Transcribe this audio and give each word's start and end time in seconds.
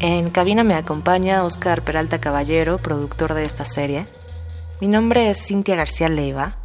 En 0.00 0.30
cabina 0.30 0.64
me 0.64 0.74
acompaña 0.74 1.44
Oscar 1.44 1.82
Peralta 1.82 2.20
Caballero, 2.20 2.78
productor 2.78 3.34
de 3.34 3.44
esta 3.44 3.64
serie. 3.64 4.06
Mi 4.80 4.88
nombre 4.88 5.30
es 5.30 5.46
Cintia 5.46 5.76
García 5.76 6.08
Leiva 6.08 6.56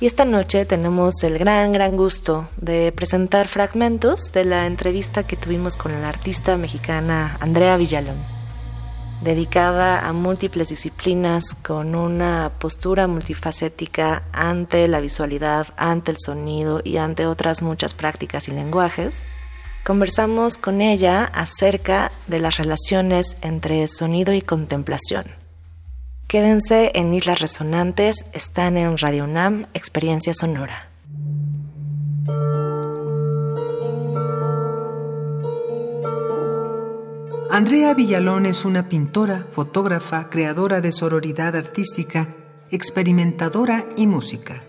y 0.00 0.06
esta 0.06 0.24
noche 0.24 0.64
tenemos 0.64 1.22
el 1.22 1.38
gran, 1.38 1.72
gran 1.72 1.96
gusto 1.96 2.48
de 2.56 2.92
presentar 2.92 3.48
fragmentos 3.48 4.32
de 4.32 4.44
la 4.44 4.66
entrevista 4.66 5.26
que 5.26 5.36
tuvimos 5.36 5.76
con 5.76 5.92
la 6.00 6.08
artista 6.08 6.56
mexicana 6.56 7.36
Andrea 7.40 7.76
Villalón 7.76 8.38
dedicada 9.20 10.06
a 10.06 10.12
múltiples 10.12 10.68
disciplinas 10.68 11.56
con 11.62 11.94
una 11.94 12.52
postura 12.58 13.06
multifacética 13.06 14.22
ante 14.32 14.86
la 14.88 15.00
visualidad, 15.00 15.68
ante 15.76 16.12
el 16.12 16.18
sonido 16.18 16.80
y 16.84 16.98
ante 16.98 17.26
otras 17.26 17.62
muchas 17.62 17.94
prácticas 17.94 18.48
y 18.48 18.52
lenguajes, 18.52 19.24
conversamos 19.88 20.58
con 20.58 20.82
ella 20.82 21.24
acerca 21.24 22.12
de 22.26 22.40
las 22.40 22.58
relaciones 22.58 23.38
entre 23.40 23.88
sonido 23.88 24.34
y 24.34 24.42
contemplación. 24.42 25.24
Quédense 26.26 26.92
en 26.94 27.14
Islas 27.14 27.40
Resonantes, 27.40 28.26
están 28.34 28.76
en 28.76 28.98
Radio 28.98 29.24
UNAM, 29.24 29.64
Experiencia 29.72 30.34
Sonora. 30.34 30.90
Andrea 37.50 37.94
Villalón 37.94 38.44
es 38.44 38.66
una 38.66 38.90
pintora, 38.90 39.46
fotógrafa, 39.52 40.28
creadora 40.28 40.82
de 40.82 40.92
sororidad 40.92 41.56
artística, 41.56 42.28
experimentadora 42.70 43.86
y 43.96 44.06
música. 44.06 44.62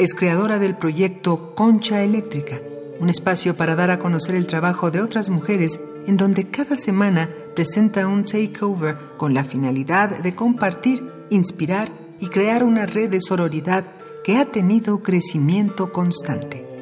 Es 0.00 0.16
creadora 0.16 0.58
del 0.58 0.76
proyecto 0.76 1.54
Concha 1.54 2.02
Eléctrica, 2.02 2.58
un 3.00 3.08
espacio 3.08 3.56
para 3.56 3.74
dar 3.74 3.90
a 3.90 3.98
conocer 3.98 4.34
el 4.34 4.46
trabajo 4.46 4.90
de 4.90 5.00
otras 5.00 5.30
mujeres 5.30 5.80
en 6.06 6.16
donde 6.16 6.48
cada 6.50 6.76
semana 6.76 7.30
presenta 7.54 8.06
un 8.06 8.24
takeover 8.24 8.96
con 9.16 9.34
la 9.34 9.44
finalidad 9.44 10.18
de 10.18 10.34
compartir, 10.34 11.10
inspirar 11.30 11.90
y 12.20 12.28
crear 12.28 12.64
una 12.64 12.86
red 12.86 13.10
de 13.10 13.20
sororidad 13.20 13.84
que 14.22 14.38
ha 14.38 14.46
tenido 14.46 15.02
crecimiento 15.02 15.92
constante. 15.92 16.74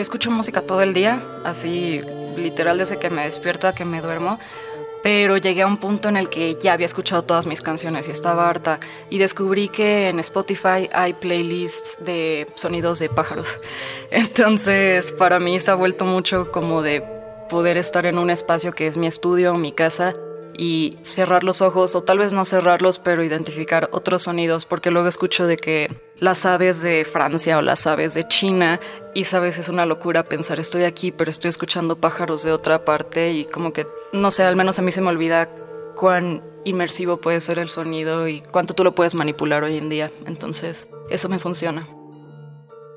yo 0.00 0.02
escucho 0.02 0.30
música 0.30 0.62
todo 0.62 0.80
el 0.80 0.94
día, 0.94 1.22
así 1.44 2.00
literal 2.36 2.78
desde 2.78 2.98
que 2.98 3.10
me 3.10 3.24
despierto 3.24 3.66
a 3.66 3.72
que 3.72 3.84
me 3.84 4.00
duermo, 4.00 4.38
pero 5.02 5.36
llegué 5.36 5.62
a 5.62 5.66
un 5.66 5.78
punto 5.78 6.08
en 6.08 6.16
el 6.16 6.28
que 6.28 6.58
ya 6.60 6.74
había 6.74 6.86
escuchado 6.86 7.22
todas 7.22 7.46
mis 7.46 7.62
canciones 7.62 8.06
y 8.08 8.10
estaba 8.10 8.48
harta 8.48 8.80
y 9.08 9.18
descubrí 9.18 9.68
que 9.68 10.08
en 10.08 10.20
Spotify 10.20 10.88
hay 10.92 11.14
playlists 11.14 11.96
de 12.04 12.46
sonidos 12.54 12.98
de 12.98 13.08
pájaros. 13.08 13.58
Entonces, 14.10 15.12
para 15.12 15.40
mí 15.40 15.58
se 15.58 15.70
ha 15.70 15.74
vuelto 15.74 16.04
mucho 16.04 16.52
como 16.52 16.82
de 16.82 17.02
poder 17.48 17.76
estar 17.76 18.06
en 18.06 18.18
un 18.18 18.30
espacio 18.30 18.72
que 18.72 18.86
es 18.86 18.96
mi 18.96 19.06
estudio, 19.06 19.54
mi 19.54 19.72
casa 19.72 20.14
y 20.60 20.98
cerrar 21.00 21.42
los 21.42 21.62
ojos 21.62 21.94
o 21.94 22.02
tal 22.02 22.18
vez 22.18 22.34
no 22.34 22.44
cerrarlos, 22.44 22.98
pero 22.98 23.24
identificar 23.24 23.88
otros 23.92 24.24
sonidos, 24.24 24.66
porque 24.66 24.90
luego 24.90 25.08
escucho 25.08 25.46
de 25.46 25.56
que 25.56 25.88
las 26.18 26.44
aves 26.44 26.82
de 26.82 27.06
Francia 27.06 27.56
o 27.56 27.62
las 27.62 27.86
aves 27.86 28.12
de 28.12 28.28
China 28.28 28.78
y 29.14 29.24
sabes, 29.24 29.56
es 29.56 29.70
una 29.70 29.86
locura 29.86 30.22
pensar 30.22 30.60
estoy 30.60 30.84
aquí, 30.84 31.12
pero 31.12 31.30
estoy 31.30 31.48
escuchando 31.48 31.96
pájaros 31.96 32.42
de 32.42 32.52
otra 32.52 32.84
parte 32.84 33.32
y 33.32 33.46
como 33.46 33.72
que, 33.72 33.86
no 34.12 34.30
sé, 34.30 34.42
al 34.42 34.54
menos 34.54 34.78
a 34.78 34.82
mí 34.82 34.92
se 34.92 35.00
me 35.00 35.08
olvida 35.08 35.48
cuán 35.96 36.42
inmersivo 36.66 37.16
puede 37.16 37.40
ser 37.40 37.58
el 37.58 37.70
sonido 37.70 38.28
y 38.28 38.42
cuánto 38.42 38.74
tú 38.74 38.84
lo 38.84 38.94
puedes 38.94 39.14
manipular 39.14 39.64
hoy 39.64 39.78
en 39.78 39.88
día. 39.88 40.12
Entonces, 40.26 40.88
eso 41.08 41.30
me 41.30 41.38
funciona. 41.38 41.88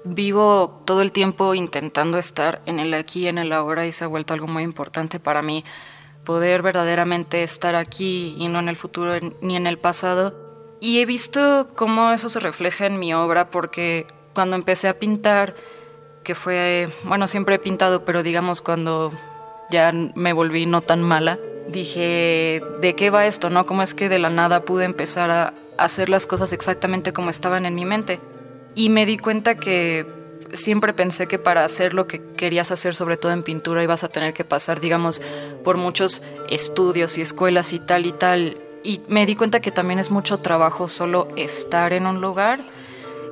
Vivo 0.04 0.82
todo 0.84 1.02
el 1.02 1.14
tiempo 1.14 1.56
intentando 1.56 2.18
estar 2.18 2.62
en 2.66 2.80
el 2.80 2.94
aquí 2.94 3.22
y 3.22 3.28
en 3.28 3.38
el 3.38 3.54
ahora 3.54 3.88
y 3.88 3.94
se 3.94 4.04
ha 4.04 4.08
vuelto 4.08 4.34
algo 4.34 4.48
muy 4.48 4.64
importante 4.64 5.22
para 5.22 5.42
mí 5.42 5.64
poder 6.24 6.62
verdaderamente 6.62 7.44
estar 7.44 7.76
aquí 7.76 8.36
y 8.38 8.48
no 8.48 8.60
en 8.60 8.70
el 8.70 8.78
futuro 8.78 9.14
ni 9.42 9.56
en 9.56 9.68
el 9.68 9.78
pasado. 9.78 10.34
Y 10.80 11.00
he 11.00 11.06
visto 11.06 11.70
cómo 11.76 12.12
eso 12.12 12.30
se 12.30 12.40
refleja 12.40 12.86
en 12.86 13.00
mi 13.00 13.14
obra 13.14 13.50
porque 13.50 14.08
cuando 14.34 14.56
empecé 14.56 14.88
a 14.88 15.00
pintar, 15.00 15.54
que 16.24 16.36
fue, 16.36 16.90
bueno, 17.04 17.28
siempre 17.28 17.56
he 17.56 17.60
pintado, 17.60 18.06
pero 18.06 18.24
digamos 18.24 18.62
cuando 18.62 19.12
ya 19.70 19.92
me 19.92 20.34
volví 20.34 20.66
no 20.66 20.82
tan 20.82 21.02
mala, 21.02 21.40
dije, 21.70 22.62
¿de 22.82 22.96
qué 22.96 23.10
va 23.10 23.26
esto? 23.26 23.50
¿No? 23.50 23.66
¿Cómo 23.66 23.84
es 23.84 23.94
que 23.94 24.10
de 24.10 24.20
la 24.20 24.30
nada 24.30 24.64
pude 24.64 24.86
empezar 24.86 25.32
a 25.32 25.54
hacer 25.78 26.10
las 26.10 26.26
cosas 26.26 26.54
exactamente 26.54 27.14
como 27.14 27.30
estaban 27.30 27.66
en 27.66 27.76
mi 27.76 27.86
mente? 27.86 28.20
Y 28.76 28.90
me 28.90 29.06
di 29.06 29.18
cuenta 29.18 29.56
que 29.56 30.06
siempre 30.54 30.94
pensé 30.94 31.28
que 31.28 31.40
para 31.40 31.66
hacer 31.66 31.94
lo 31.94 32.08
que 32.08 32.22
querías 32.36 32.72
hacer, 32.72 32.96
sobre 32.96 33.18
todo 33.18 33.32
en 33.32 33.44
pintura, 33.44 33.84
ibas 33.84 34.04
a 34.04 34.10
tener 34.10 34.34
que 34.34 34.44
pasar, 34.44 34.80
digamos, 34.80 35.22
por 35.64 35.78
muchos 35.78 36.22
estudios 36.50 37.18
y 37.18 37.22
escuelas 37.22 37.74
y 37.74 37.80
tal 37.80 38.06
y 38.06 38.14
tal. 38.14 38.58
Y 38.84 39.02
me 39.08 39.26
di 39.26 39.36
cuenta 39.36 39.62
que 39.62 39.72
también 39.72 40.00
es 40.00 40.12
mucho 40.12 40.40
trabajo 40.40 40.88
solo 40.88 41.28
estar 41.36 41.94
en 41.94 42.08
un 42.08 42.22
lugar. 42.22 42.60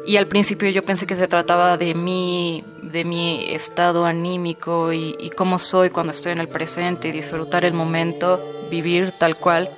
Y 0.06 0.18
al 0.18 0.28
principio 0.28 0.70
yo 0.70 0.81
pensé 0.81 1.06
que 1.06 1.16
se 1.16 1.28
trataba 1.28 1.78
de 1.78 1.94
mí, 1.94 2.64
de 2.81 3.06
mi 3.06 3.54
estado 3.54 4.06
anímico 4.06 4.92
y, 4.92 5.16
y 5.20 5.30
cómo 5.30 5.60
soy 5.60 5.92
cuando 5.92 6.12
estoy 6.12 6.31
en 6.31 6.40
el 6.40 6.48
presente 6.48 7.10
y 7.10 7.12
disfrutar 7.12 7.66
el 7.66 7.74
momento, 7.74 8.44
vivir 8.72 9.12
tal 9.12 9.36
cual. 9.36 9.70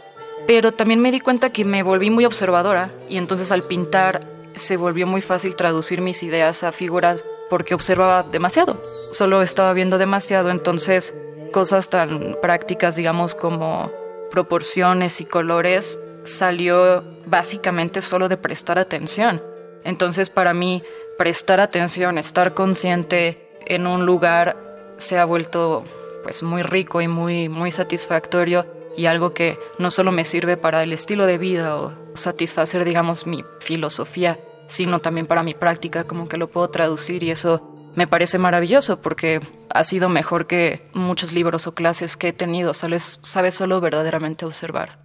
Pero 0.47 0.71
también 0.71 1.01
me 1.01 1.11
di 1.11 1.19
cuenta 1.19 1.51
que 1.51 1.65
me 1.65 1.83
volví 1.83 2.09
muy 2.09 2.25
observadora 2.25 2.91
y 3.09 3.17
entonces 3.17 3.51
al 3.51 3.63
pintar 3.63 4.25
se 4.55 4.77
volvió 4.77 5.07
muy 5.07 5.21
fácil 5.21 5.55
traducir 5.55 5.99
mis 5.99 6.23
ideas 6.23 6.63
a 6.63 6.71
figuras 6.71 7.25
porque 7.49 7.73
observaba 7.73 8.23
demasiado, 8.23 8.79
solo 9.11 9.41
estaba 9.41 9.73
viendo 9.73 9.97
demasiado, 9.97 10.49
entonces 10.49 11.13
cosas 11.51 11.89
tan 11.89 12.37
prácticas, 12.41 12.95
digamos, 12.95 13.35
como 13.35 13.91
proporciones 14.31 15.21
y 15.21 15.25
colores, 15.25 15.99
salió 16.23 17.03
básicamente 17.25 18.01
solo 18.01 18.29
de 18.29 18.37
prestar 18.37 18.79
atención. 18.79 19.41
Entonces 19.83 20.29
para 20.29 20.53
mí, 20.53 20.81
prestar 21.17 21.59
atención, 21.59 22.17
estar 22.17 22.53
consciente 22.53 23.49
en 23.65 23.87
un 23.87 24.05
lugar 24.05 24.57
se 24.97 25.19
ha 25.19 25.25
vuelto 25.25 25.83
pues 26.23 26.43
muy 26.43 26.63
rico 26.63 27.01
y 27.01 27.07
muy, 27.07 27.49
muy 27.49 27.71
satisfactorio 27.71 28.65
y 28.95 29.05
algo 29.07 29.33
que 29.33 29.57
no 29.77 29.91
solo 29.91 30.11
me 30.11 30.25
sirve 30.25 30.57
para 30.57 30.83
el 30.83 30.93
estilo 30.93 31.25
de 31.25 31.37
vida 31.37 31.75
o 31.77 31.93
satisfacer, 32.13 32.85
digamos, 32.85 33.27
mi 33.27 33.43
filosofía, 33.59 34.39
sino 34.67 34.99
también 34.99 35.27
para 35.27 35.43
mi 35.43 35.53
práctica, 35.53 36.03
como 36.03 36.27
que 36.27 36.37
lo 36.37 36.49
puedo 36.49 36.69
traducir 36.69 37.23
y 37.23 37.31
eso 37.31 37.73
me 37.95 38.07
parece 38.07 38.37
maravilloso 38.37 39.01
porque 39.01 39.39
ha 39.69 39.83
sido 39.83 40.09
mejor 40.09 40.47
que 40.47 40.89
muchos 40.93 41.31
libros 41.33 41.67
o 41.67 41.73
clases 41.73 42.17
que 42.17 42.29
he 42.29 42.33
tenido, 42.33 42.73
sabes, 42.73 43.19
sabes 43.21 43.55
solo 43.55 43.81
verdaderamente 43.81 44.45
observar. 44.45 45.02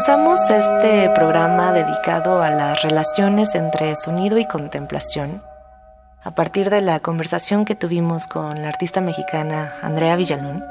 Comenzamos 0.00 0.48
este 0.48 1.10
programa 1.10 1.74
dedicado 1.74 2.40
a 2.40 2.48
las 2.48 2.80
relaciones 2.80 3.54
entre 3.54 3.94
sonido 3.96 4.38
y 4.38 4.46
contemplación 4.46 5.42
a 6.24 6.30
partir 6.30 6.70
de 6.70 6.80
la 6.80 7.00
conversación 7.00 7.66
que 7.66 7.74
tuvimos 7.74 8.26
con 8.26 8.62
la 8.62 8.68
artista 8.68 9.02
mexicana 9.02 9.74
Andrea 9.82 10.16
Villalón. 10.16 10.64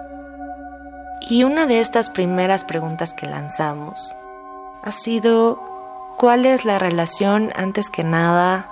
Y 1.30 1.44
una 1.44 1.68
de 1.68 1.80
estas 1.80 2.10
primeras 2.10 2.66
preguntas 2.66 3.14
que 3.14 3.28
lanzamos 3.28 4.16
ha 4.84 4.92
sido 4.92 5.62
cuál 6.18 6.48
es 6.48 6.66
la 6.66 6.80
relación 6.80 7.52
antes 7.56 7.92
que 7.92 8.04
nada 8.04 8.68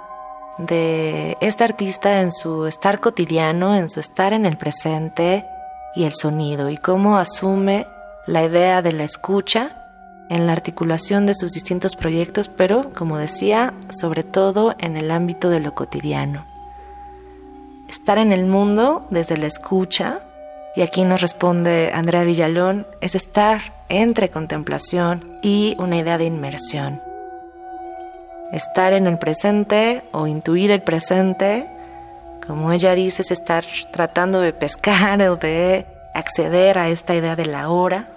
de 0.57 1.38
esta 1.39 1.65
artista 1.65 2.21
en 2.21 2.31
su 2.31 2.65
estar 2.65 3.00
cotidiano, 3.00 3.75
en 3.75 3.92
su 3.92 4.00
estar 4.00 4.33
en 4.33 4.48
el 4.48 4.57
presente 4.57 5.45
y 5.94 6.06
el 6.06 6.15
sonido 6.15 6.71
y 6.71 6.77
cómo 6.77 7.19
asume 7.19 7.86
la 8.25 8.42
idea 8.44 8.81
de 8.81 8.94
la 8.94 9.04
escucha 9.04 9.83
en 10.29 10.47
la 10.47 10.53
articulación 10.53 11.25
de 11.25 11.33
sus 11.33 11.53
distintos 11.53 11.95
proyectos, 11.95 12.50
pero, 12.50 12.91
como 12.94 13.18
decía, 13.18 13.74
sobre 13.89 14.24
todo 14.24 14.75
en 14.79 14.97
el 14.97 15.12
ámbito 15.12 15.50
de 15.50 15.59
lo 15.59 15.74
cotidiano. 15.74 16.45
Estar 17.89 18.18
en 18.18 18.33
el 18.33 18.45
mundo 18.45 19.07
desde 19.09 19.38
la 19.38 19.47
escucha, 19.47 20.19
y 20.75 20.81
aquí 20.81 21.03
nos 21.03 21.21
responde 21.21 21.91
Andrea 21.94 22.24
Villalón, 22.24 22.85
es 23.01 23.15
estar 23.15 23.74
entre 23.89 24.29
contemplación 24.29 25.39
y 25.41 25.75
una 25.79 25.97
idea 25.97 26.18
de 26.18 26.25
inmersión. 26.25 27.01
Estar 28.51 28.94
en 28.94 29.07
el 29.07 29.18
presente 29.18 30.03
o 30.12 30.27
intuir 30.27 30.71
el 30.71 30.81
presente, 30.81 31.68
como 32.45 32.71
ella 32.71 32.95
dice, 32.95 33.21
es 33.21 33.31
estar 33.31 33.65
tratando 33.91 34.39
de 34.39 34.53
pescar 34.53 35.21
o 35.23 35.35
de 35.35 35.85
acceder 36.13 36.77
a 36.77 36.89
esta 36.89 37.15
idea 37.15 37.35
de 37.35 37.45
la 37.45 37.69
hora, 37.69 38.07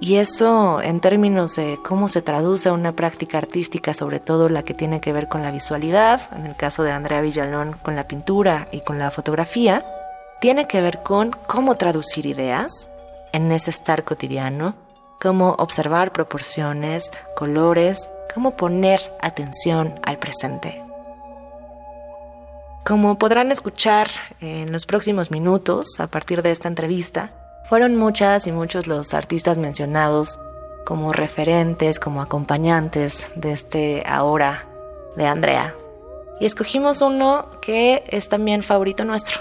y 0.00 0.16
eso 0.16 0.80
en 0.80 1.00
términos 1.00 1.56
de 1.56 1.78
cómo 1.84 2.08
se 2.08 2.22
traduce 2.22 2.70
a 2.70 2.72
una 2.72 2.92
práctica 2.92 3.36
artística, 3.36 3.92
sobre 3.92 4.18
todo 4.18 4.48
la 4.48 4.62
que 4.62 4.72
tiene 4.72 5.00
que 5.00 5.12
ver 5.12 5.28
con 5.28 5.42
la 5.42 5.50
visualidad, 5.50 6.22
en 6.34 6.46
el 6.46 6.56
caso 6.56 6.82
de 6.82 6.90
Andrea 6.90 7.20
Villalón 7.20 7.76
con 7.82 7.96
la 7.96 8.08
pintura 8.08 8.66
y 8.72 8.80
con 8.80 8.98
la 8.98 9.10
fotografía, 9.10 9.84
tiene 10.40 10.66
que 10.66 10.80
ver 10.80 11.02
con 11.02 11.32
cómo 11.46 11.76
traducir 11.76 12.24
ideas 12.24 12.88
en 13.34 13.52
ese 13.52 13.68
estar 13.68 14.02
cotidiano, 14.02 14.74
cómo 15.20 15.50
observar 15.58 16.12
proporciones, 16.12 17.10
colores, 17.36 18.08
cómo 18.34 18.56
poner 18.56 19.00
atención 19.20 20.00
al 20.02 20.18
presente. 20.18 20.82
Como 22.86 23.18
podrán 23.18 23.52
escuchar 23.52 24.08
en 24.40 24.72
los 24.72 24.86
próximos 24.86 25.30
minutos 25.30 26.00
a 26.00 26.06
partir 26.06 26.42
de 26.42 26.52
esta 26.52 26.68
entrevista, 26.68 27.30
fueron 27.64 27.96
muchas 27.96 28.46
y 28.46 28.52
muchos 28.52 28.86
los 28.86 29.14
artistas 29.14 29.58
mencionados 29.58 30.38
como 30.84 31.12
referentes, 31.12 32.00
como 32.00 32.22
acompañantes 32.22 33.26
de 33.34 33.52
este 33.52 34.02
ahora 34.06 34.66
de 35.16 35.26
Andrea. 35.26 35.74
Y 36.40 36.46
escogimos 36.46 37.02
uno 37.02 37.46
que 37.60 38.02
es 38.08 38.28
también 38.28 38.62
favorito 38.62 39.04
nuestro, 39.04 39.40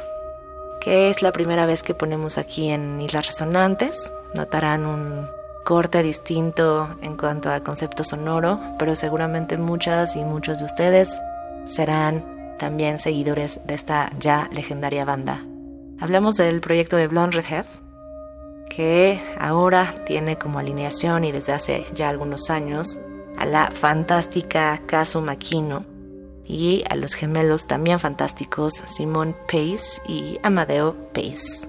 que 0.82 1.10
es 1.10 1.22
la 1.22 1.32
primera 1.32 1.66
vez 1.66 1.82
que 1.82 1.94
ponemos 1.96 2.38
aquí 2.38 2.70
en 2.70 3.00
Islas 3.00 3.28
Resonantes. 3.28 4.12
Notarán 4.36 4.86
un 4.86 5.28
corte 5.64 6.04
distinto 6.04 6.90
en 7.02 7.16
cuanto 7.16 7.52
a 7.52 7.64
concepto 7.64 8.04
sonoro, 8.04 8.60
pero 8.78 8.96
seguramente 8.96 9.58
muchas 9.58 10.16
y 10.16 10.24
muchos 10.24 10.60
de 10.60 10.66
ustedes 10.66 11.20
serán 11.68 12.56
también 12.58 13.00
seguidores 13.00 13.62
de 13.66 13.76
esta 13.76 14.12
ya 14.20 14.50
legendaria 14.52 15.06
banda. 15.06 15.44
Hablamos 16.00 16.38
del 16.38 16.62
proyecto 16.62 16.98
de 16.98 17.08
Blonde 17.08 17.38
Redhead, 17.38 17.66
que 18.70 19.20
ahora 19.40 20.04
tiene 20.06 20.38
como 20.38 20.60
alineación 20.60 21.26
y 21.26 21.32
desde 21.32 21.54
hace 21.54 21.86
ya 21.94 22.10
algunos 22.10 22.50
años 22.50 22.98
a 23.38 23.46
la 23.46 23.70
fantástica 23.72 24.82
Kazu 24.86 25.22
Makino 25.22 25.86
y 26.46 26.84
a 26.90 26.96
los 26.96 27.14
gemelos 27.14 27.68
también 27.68 28.00
fantásticos 28.00 28.84
Simon 28.86 29.36
Pace 29.48 30.02
y 30.08 30.40
Amadeo 30.44 30.96
Pace. 31.14 31.68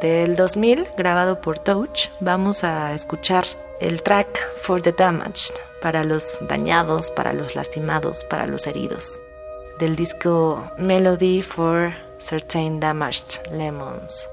Del 0.00 0.36
2000, 0.36 0.86
grabado 0.96 1.40
por 1.40 1.58
Touch, 1.58 2.08
vamos 2.20 2.62
a 2.62 2.94
escuchar 2.94 3.44
el 3.80 4.02
track 4.02 4.38
For 4.62 4.80
the 4.80 4.92
Damaged, 4.92 5.54
para 5.82 6.04
los 6.04 6.38
dañados, 6.48 7.10
para 7.10 7.32
los 7.32 7.56
lastimados, 7.56 8.24
para 8.24 8.46
los 8.46 8.66
heridos, 8.66 9.18
del 9.78 9.96
disco 9.96 10.70
Melody 10.78 11.42
for 11.42 11.92
Certain 12.18 12.78
Damaged 12.78 13.40
Lemons. 13.50 14.28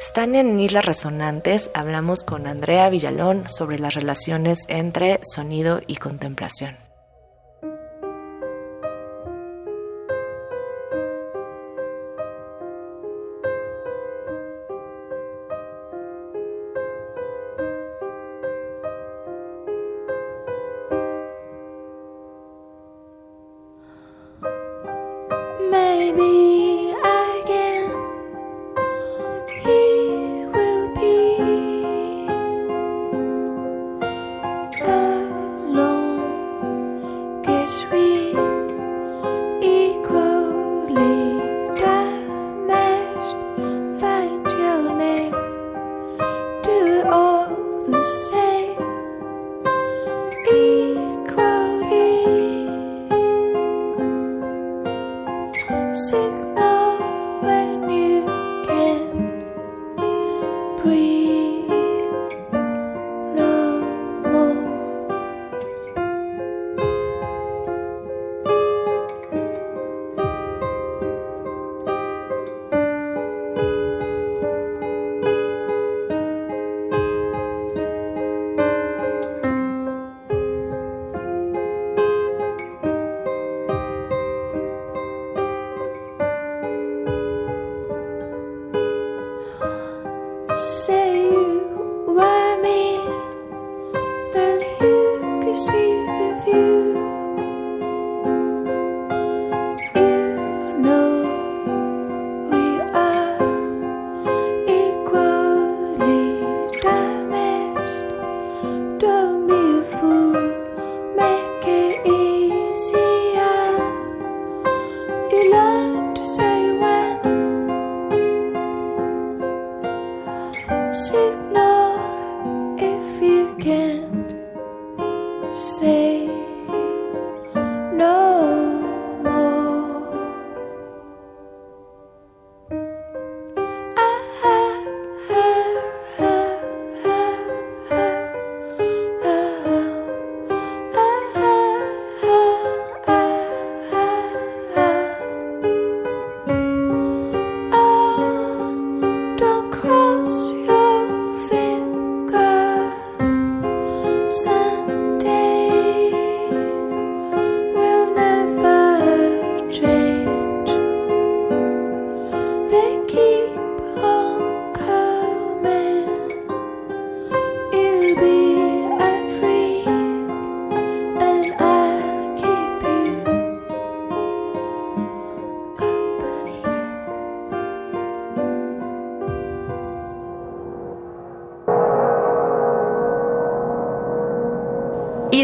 Están 0.00 0.34
en 0.34 0.58
Islas 0.58 0.86
Resonantes, 0.86 1.70
hablamos 1.74 2.24
con 2.24 2.46
Andrea 2.46 2.88
Villalón 2.88 3.44
sobre 3.50 3.78
las 3.78 3.94
relaciones 3.94 4.64
entre 4.68 5.20
sonido 5.22 5.82
y 5.86 5.96
contemplación. 5.96 6.89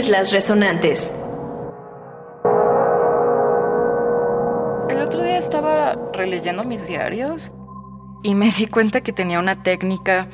Islas 0.06 0.30
Resonantes. 0.30 1.12
El 4.88 5.02
otro 5.02 5.20
día 5.24 5.36
estaba 5.36 5.96
releyendo 6.12 6.62
mis 6.62 6.86
diarios 6.86 7.50
y 8.22 8.36
me 8.36 8.52
di 8.52 8.68
cuenta 8.68 9.00
que 9.00 9.12
tenía 9.12 9.40
una 9.40 9.64
técnica 9.64 10.28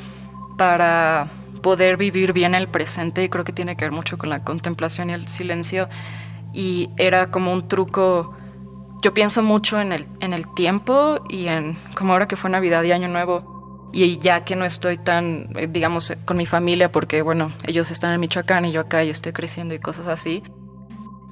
para 0.59 1.31
poder 1.63 1.97
vivir 1.97 2.35
bien 2.35 2.55
el 2.55 2.69
presente 2.69 3.25
y 3.25 3.31
creo 3.31 3.45
que 3.45 3.55
tiene 3.55 3.75
que 3.75 3.87
ver 3.87 3.93
mucho 3.93 4.19
con 4.19 4.29
la 4.29 4.45
contemplación 4.45 5.09
y 5.09 5.15
el 5.15 5.29
silencio 5.29 5.89
y 6.53 6.91
era 6.99 7.31
como 7.31 7.51
un 7.51 7.67
truco 7.67 8.35
yo 9.03 9.15
pienso 9.15 9.43
mucho 9.43 9.81
en 9.81 9.93
el, 9.93 10.07
en 10.21 10.35
el 10.35 10.53
tiempo 10.53 11.19
y 11.31 11.47
en 11.47 11.79
como 11.97 12.13
ahora 12.13 12.29
que 12.29 12.37
fue 12.37 12.51
Navidad 12.51 12.83
y 12.83 12.93
Año 12.93 13.09
Nuevo 13.09 13.52
y 13.93 14.19
ya 14.19 14.45
que 14.45 14.57
no 14.57 14.65
estoy 14.65 14.99
tan, 14.99 15.57
eh, 15.57 15.69
digamos, 15.71 16.13
con 16.25 16.37
mi 16.37 16.47
familia 16.47 16.91
porque, 16.91 17.23
bueno, 17.23 17.53
ellos 17.65 17.91
están 17.91 18.13
en 18.13 18.21
Michoacán 18.21 18.65
y 18.65 18.73
yo 18.73 18.81
acá 18.81 19.05
y 19.05 19.11
estoy 19.11 19.33
creciendo 19.33 19.75
y 19.75 19.79
cosas 19.79 20.07
así, 20.07 20.43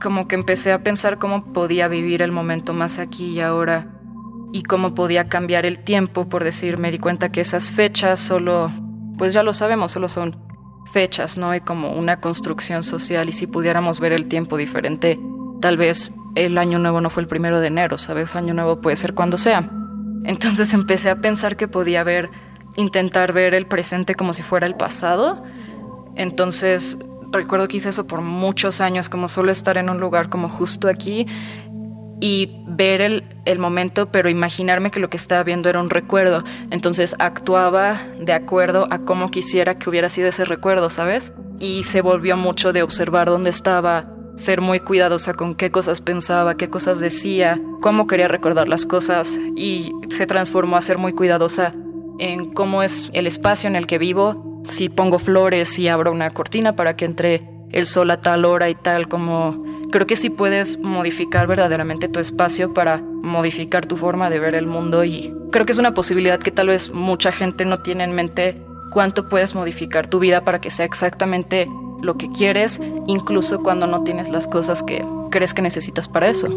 como 0.01 0.29
que 0.29 0.35
empecé 0.35 0.73
a 0.73 0.83
pensar 0.83 1.19
cómo 1.19 1.53
podía 1.53 1.89
vivir 1.89 2.23
el 2.23 2.33
momento 2.33 2.73
más 2.73 2.99
aquí 2.99 3.31
y 3.31 3.41
ahora 3.41 3.89
y 4.53 4.63
cómo 4.63 4.95
podía 4.95 5.29
cambiar 5.29 5.65
el 5.67 5.81
tiempo, 5.81 6.29
por 6.29 6.45
decir, 6.45 6.77
me 6.79 6.91
di 6.91 6.99
cuenta 6.99 7.33
que 7.33 7.41
esas 7.41 7.71
fechas 7.71 8.21
solo, 8.21 8.71
pues 9.17 9.33
ya 9.33 9.43
lo 9.43 9.53
sabemos, 9.53 9.93
solo 9.93 10.09
son 10.09 10.37
fechas, 10.93 11.39
¿no? 11.39 11.51
hay 11.51 11.61
como 11.61 11.93
una 11.93 12.21
construcción 12.21 12.83
social 12.83 13.29
y 13.29 13.33
si 13.33 13.47
pudiéramos 13.47 14.01
ver 14.01 14.13
el 14.13 14.27
tiempo 14.27 14.57
diferente, 14.57 15.21
tal 15.61 15.77
vez 15.77 16.13
el 16.35 16.59
año 16.59 16.79
nuevo 16.79 17.01
no 17.01 17.11
fue 17.11 17.23
el 17.23 17.29
primero 17.29 17.61
de 17.61 17.69
enero, 17.69 17.99
¿sabes? 17.99 18.35
Año 18.37 18.55
nuevo 18.55 18.81
puede 18.81 18.97
ser 18.97 19.15
cuando 19.15 19.37
sea. 19.37 19.71
Entonces 20.25 20.73
empecé 20.75 21.11
a 21.11 21.21
pensar 21.21 21.57
que 21.57 21.69
podía 21.69 22.05
ver, 22.05 22.31
intentar 22.77 23.33
ver 23.33 23.55
el 23.55 23.67
presente 23.67 24.15
como 24.15 24.35
si 24.35 24.43
fuera 24.43 24.67
el 24.67 24.75
pasado. 24.75 25.43
Entonces 26.17 26.99
recuerdo 27.33 27.69
que 27.69 27.79
hice 27.79 27.91
eso 27.91 28.07
por 28.07 28.21
muchos 28.21 28.81
años, 28.81 29.09
como 29.09 29.29
solo 29.29 29.53
estar 29.53 29.79
en 29.79 29.89
un 29.89 30.01
lugar 30.01 30.29
como 30.29 30.49
justo 30.49 30.89
aquí 30.89 31.27
y 32.21 32.65
ver 32.67 33.01
el, 33.01 33.25
el, 33.47 33.59
momento, 33.59 34.11
pero 34.13 34.29
imaginarme 34.29 34.91
que 34.91 35.01
lo 35.01 35.09
que 35.09 35.17
estaba 35.17 35.43
viendo 35.43 35.69
era 35.69 35.81
un 35.81 35.91
recuerdo. 35.91 36.45
Entonces 36.71 37.17
actuaba 37.19 38.03
de 38.19 38.33
acuerdo 38.33 38.89
a 38.91 39.01
cómo 39.01 39.31
quisiera 39.31 39.79
que 39.79 39.89
hubiera 39.89 40.09
sido 40.11 40.29
ese 40.29 40.45
recuerdo, 40.45 40.91
¿sabes? 40.91 41.33
Y 41.59 41.85
se 41.85 42.03
volvió 42.03 42.37
mucho 42.37 42.73
de 42.73 42.83
observar 42.83 43.29
dónde 43.29 43.51
estaba, 43.51 44.13
ser 44.37 44.61
muy 44.61 44.81
cuidadosa 44.81 45.35
con 45.35 45.55
qué 45.55 45.71
cosas 45.71 46.01
pensaba, 46.01 46.57
qué 46.57 46.69
cosas 46.69 47.01
decía, 47.01 47.61
cómo 47.81 48.07
quería 48.07 48.29
recordar 48.29 48.69
las 48.69 48.87
cosas 48.87 49.39
y 49.57 49.93
se 50.09 50.27
transformó 50.27 50.77
a 50.77 50.83
ser 50.83 50.99
muy 50.99 51.13
cuidadosa 51.13 51.75
en 52.21 52.53
cómo 52.53 52.83
es 52.83 53.11
el 53.13 53.27
espacio 53.27 53.69
en 53.69 53.77
el 53.77 53.87
que 53.87 53.99
vivo, 53.99 54.63
si 54.69 54.89
pongo 54.89 55.19
flores, 55.19 55.71
si 55.71 55.89
abro 55.89 56.13
una 56.13 56.31
cortina 56.31 56.77
para 56.77 56.95
que 56.95 57.07
entre 57.07 57.43
el 57.73 57.87
sol 57.87 58.11
a 58.11 58.21
tal 58.21 58.45
hora 58.45 58.69
y 58.69 58.75
tal, 58.75 59.09
como 59.09 59.65
creo 59.91 60.07
que 60.07 60.17
sí 60.17 60.31
puedes 60.31 60.79
modificar 60.79 61.47
verdaderamente 61.47 62.09
tu 62.09 62.21
espacio 62.21 62.75
para 62.75 62.99
modificar 62.99 63.87
tu 63.87 63.97
forma 63.97 64.31
de 64.31 64.39
ver 64.39 64.55
el 64.55 64.67
mundo 64.67 65.05
y 65.05 65.35
creo 65.51 65.67
que 65.67 65.73
es 65.73 65.79
una 65.79 65.95
posibilidad 65.95 66.39
que 66.39 66.53
tal 66.53 66.69
vez 66.69 66.91
mucha 66.93 67.33
gente 67.33 67.65
no 67.65 67.81
tiene 67.81 68.05
en 68.05 68.15
mente 68.15 68.63
cuánto 68.93 69.29
puedes 69.29 69.55
modificar 69.55 70.07
tu 70.07 70.19
vida 70.19 70.45
para 70.45 70.61
que 70.61 70.71
sea 70.71 70.85
exactamente 70.85 71.69
lo 72.03 72.17
que 72.17 72.31
quieres, 72.31 72.81
incluso 73.07 73.63
cuando 73.63 73.87
no 73.87 74.03
tienes 74.05 74.29
las 74.31 74.47
cosas 74.47 74.83
que 74.83 75.05
crees 75.31 75.55
que 75.55 75.63
necesitas 75.63 76.09
para 76.09 76.29
eso. 76.29 76.49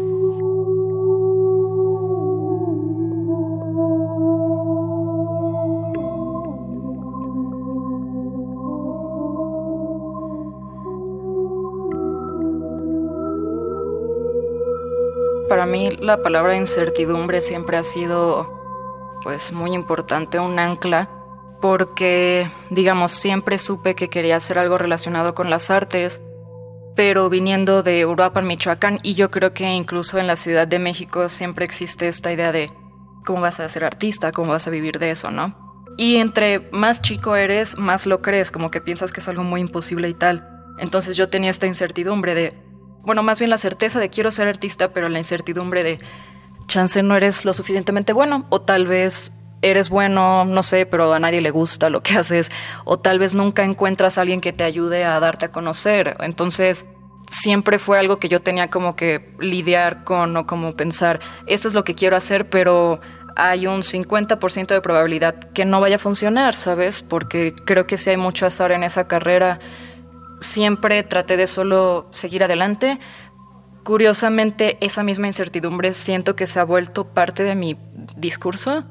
Para 15.48 15.66
mí 15.66 15.90
la 16.00 16.22
palabra 16.22 16.56
incertidumbre 16.56 17.40
siempre 17.40 17.76
ha 17.76 17.82
sido 17.82 18.50
pues 19.22 19.52
muy 19.52 19.72
importante, 19.72 20.38
un 20.38 20.58
ancla 20.58 21.08
porque, 21.60 22.50
digamos, 22.68 23.12
siempre 23.12 23.56
supe 23.56 23.94
que 23.94 24.10
quería 24.10 24.36
hacer 24.36 24.58
algo 24.58 24.76
relacionado 24.76 25.34
con 25.34 25.48
las 25.48 25.70
artes, 25.70 26.22
pero 26.94 27.30
viniendo 27.30 27.82
de 27.82 28.00
Europa, 28.00 28.42
Michoacán, 28.42 28.98
y 29.02 29.14
yo 29.14 29.30
creo 29.30 29.54
que 29.54 29.64
incluso 29.72 30.18
en 30.18 30.26
la 30.26 30.36
Ciudad 30.36 30.68
de 30.68 30.78
México 30.78 31.30
siempre 31.30 31.64
existe 31.64 32.06
esta 32.06 32.32
idea 32.32 32.52
de 32.52 32.70
cómo 33.24 33.40
vas 33.40 33.60
a 33.60 33.68
ser 33.70 33.84
artista, 33.84 34.30
cómo 34.30 34.52
vas 34.52 34.66
a 34.68 34.70
vivir 34.70 34.98
de 34.98 35.10
eso, 35.10 35.30
¿no? 35.30 35.56
Y 35.96 36.16
entre 36.16 36.68
más 36.70 37.00
chico 37.00 37.34
eres, 37.34 37.78
más 37.78 38.04
lo 38.04 38.20
crees, 38.20 38.50
como 38.50 38.70
que 38.70 38.82
piensas 38.82 39.10
que 39.10 39.20
es 39.20 39.28
algo 39.28 39.42
muy 39.42 39.62
imposible 39.62 40.08
y 40.10 40.14
tal. 40.14 40.46
Entonces 40.78 41.16
yo 41.16 41.30
tenía 41.30 41.50
esta 41.50 41.66
incertidumbre 41.66 42.34
de, 42.34 42.63
bueno, 43.04 43.22
más 43.22 43.38
bien 43.38 43.50
la 43.50 43.58
certeza 43.58 44.00
de 44.00 44.10
quiero 44.10 44.30
ser 44.30 44.48
artista, 44.48 44.92
pero 44.92 45.08
la 45.08 45.18
incertidumbre 45.18 45.82
de, 45.82 46.00
chance 46.66 47.02
no 47.02 47.16
eres 47.16 47.44
lo 47.44 47.52
suficientemente 47.52 48.12
bueno, 48.12 48.46
o 48.50 48.60
tal 48.60 48.86
vez 48.86 49.32
eres 49.62 49.88
bueno, 49.88 50.44
no 50.44 50.62
sé, 50.62 50.86
pero 50.86 51.12
a 51.14 51.18
nadie 51.18 51.40
le 51.40 51.50
gusta 51.50 51.88
lo 51.90 52.02
que 52.02 52.14
haces, 52.18 52.50
o 52.84 52.98
tal 52.98 53.18
vez 53.18 53.34
nunca 53.34 53.64
encuentras 53.64 54.18
a 54.18 54.22
alguien 54.22 54.40
que 54.40 54.52
te 54.52 54.64
ayude 54.64 55.04
a 55.04 55.18
darte 55.20 55.46
a 55.46 55.52
conocer. 55.52 56.16
Entonces, 56.20 56.86
siempre 57.28 57.78
fue 57.78 57.98
algo 57.98 58.18
que 58.18 58.28
yo 58.28 58.42
tenía 58.42 58.68
como 58.68 58.96
que 58.96 59.34
lidiar 59.40 60.04
con 60.04 60.36
o 60.36 60.46
como 60.46 60.74
pensar, 60.76 61.20
esto 61.46 61.68
es 61.68 61.74
lo 61.74 61.84
que 61.84 61.94
quiero 61.94 62.16
hacer, 62.16 62.50
pero 62.50 63.00
hay 63.36 63.66
un 63.66 63.82
50% 63.82 64.66
de 64.68 64.80
probabilidad 64.80 65.34
que 65.52 65.64
no 65.64 65.80
vaya 65.80 65.96
a 65.96 65.98
funcionar, 65.98 66.54
¿sabes? 66.54 67.02
Porque 67.02 67.52
creo 67.64 67.86
que 67.86 67.96
si 67.96 68.10
hay 68.10 68.16
mucho 68.16 68.46
azar 68.46 68.70
en 68.70 68.84
esa 68.84 69.08
carrera, 69.08 69.58
siempre 70.44 71.02
traté 71.02 71.36
de 71.36 71.46
solo 71.46 72.06
seguir 72.12 72.44
adelante. 72.44 72.98
Curiosamente, 73.82 74.78
esa 74.80 75.02
misma 75.02 75.26
incertidumbre 75.26 75.92
siento 75.94 76.36
que 76.36 76.46
se 76.46 76.60
ha 76.60 76.64
vuelto 76.64 77.04
parte 77.04 77.42
de 77.42 77.54
mi 77.54 77.76
discurso 78.16 78.84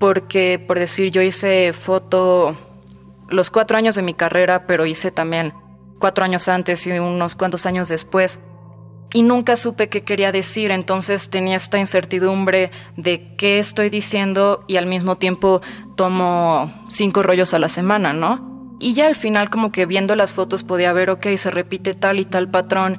porque, 0.00 0.58
por 0.58 0.78
decir, 0.78 1.12
yo 1.12 1.20
hice 1.20 1.72
foto 1.74 2.56
los 3.28 3.50
cuatro 3.50 3.76
años 3.76 3.94
de 3.94 4.02
mi 4.02 4.14
carrera, 4.14 4.66
pero 4.66 4.86
hice 4.86 5.10
también 5.12 5.52
cuatro 6.00 6.24
años 6.24 6.48
antes 6.48 6.86
y 6.86 6.90
unos 6.90 7.36
cuantos 7.36 7.66
años 7.66 7.88
después. 7.88 8.40
Y 9.12 9.22
nunca 9.22 9.56
supe 9.56 9.88
qué 9.88 10.02
quería 10.02 10.32
decir, 10.32 10.70
entonces 10.70 11.30
tenía 11.30 11.56
esta 11.56 11.78
incertidumbre 11.78 12.70
de 12.96 13.36
qué 13.36 13.58
estoy 13.58 13.90
diciendo 13.90 14.64
y 14.68 14.76
al 14.76 14.86
mismo 14.86 15.16
tiempo 15.16 15.60
tomo 15.96 16.72
cinco 16.88 17.22
rollos 17.22 17.52
a 17.52 17.58
la 17.58 17.68
semana, 17.68 18.12
¿no? 18.12 18.59
Y 18.80 18.94
ya 18.94 19.06
al 19.06 19.14
final 19.14 19.50
como 19.50 19.70
que 19.70 19.86
viendo 19.86 20.16
las 20.16 20.32
fotos 20.32 20.64
podía 20.64 20.92
ver, 20.92 21.10
ok, 21.10 21.26
se 21.36 21.50
repite 21.50 21.94
tal 21.94 22.18
y 22.18 22.24
tal 22.24 22.50
patrón 22.50 22.98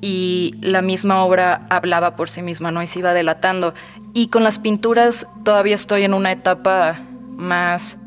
y 0.00 0.54
la 0.60 0.82
misma 0.82 1.24
obra 1.24 1.66
hablaba 1.68 2.14
por 2.14 2.30
sí 2.30 2.42
misma, 2.42 2.70
¿no? 2.70 2.82
Y 2.82 2.86
se 2.86 3.00
iba 3.00 3.12
delatando. 3.12 3.74
Y 4.14 4.28
con 4.28 4.44
las 4.44 4.60
pinturas 4.60 5.26
todavía 5.44 5.74
estoy 5.74 6.04
en 6.04 6.14
una 6.14 6.30
etapa 6.30 7.02
más 7.36 7.98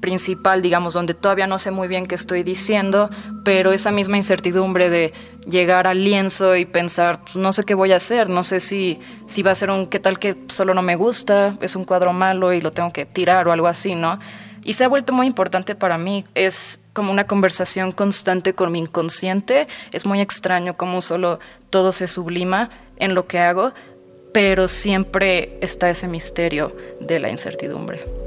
principal, 0.00 0.62
digamos, 0.62 0.94
donde 0.94 1.14
todavía 1.14 1.46
no 1.46 1.58
sé 1.58 1.70
muy 1.70 1.88
bien 1.88 2.06
qué 2.06 2.14
estoy 2.14 2.42
diciendo, 2.42 3.10
pero 3.44 3.72
esa 3.72 3.92
misma 3.92 4.16
incertidumbre 4.16 4.90
de 4.90 5.12
llegar 5.46 5.86
al 5.86 6.02
lienzo 6.02 6.56
y 6.56 6.64
pensar, 6.64 7.20
pues, 7.22 7.36
no 7.36 7.52
sé 7.52 7.64
qué 7.64 7.74
voy 7.74 7.92
a 7.92 7.96
hacer, 7.96 8.28
no 8.28 8.44
sé 8.44 8.60
si, 8.60 8.98
si 9.26 9.42
va 9.42 9.52
a 9.52 9.54
ser 9.54 9.70
un 9.70 9.86
qué 9.86 10.00
tal 10.00 10.18
que 10.18 10.36
solo 10.48 10.74
no 10.74 10.82
me 10.82 10.96
gusta, 10.96 11.56
es 11.60 11.76
un 11.76 11.84
cuadro 11.84 12.12
malo 12.12 12.52
y 12.52 12.60
lo 12.60 12.72
tengo 12.72 12.92
que 12.92 13.06
tirar 13.06 13.46
o 13.46 13.52
algo 13.52 13.68
así, 13.68 13.94
¿no? 13.94 14.18
Y 14.64 14.74
se 14.74 14.84
ha 14.84 14.88
vuelto 14.88 15.12
muy 15.12 15.26
importante 15.26 15.74
para 15.74 15.98
mí, 15.98 16.24
es 16.34 16.80
como 16.92 17.10
una 17.10 17.26
conversación 17.26 17.92
constante 17.92 18.54
con 18.54 18.70
mi 18.70 18.78
inconsciente, 18.78 19.66
es 19.92 20.06
muy 20.06 20.20
extraño 20.20 20.76
cómo 20.76 21.00
solo 21.00 21.40
todo 21.70 21.92
se 21.92 22.06
sublima 22.06 22.70
en 22.96 23.14
lo 23.14 23.26
que 23.26 23.38
hago, 23.38 23.72
pero 24.32 24.68
siempre 24.68 25.58
está 25.60 25.90
ese 25.90 26.08
misterio 26.08 26.76
de 27.00 27.18
la 27.18 27.30
incertidumbre. 27.30 28.21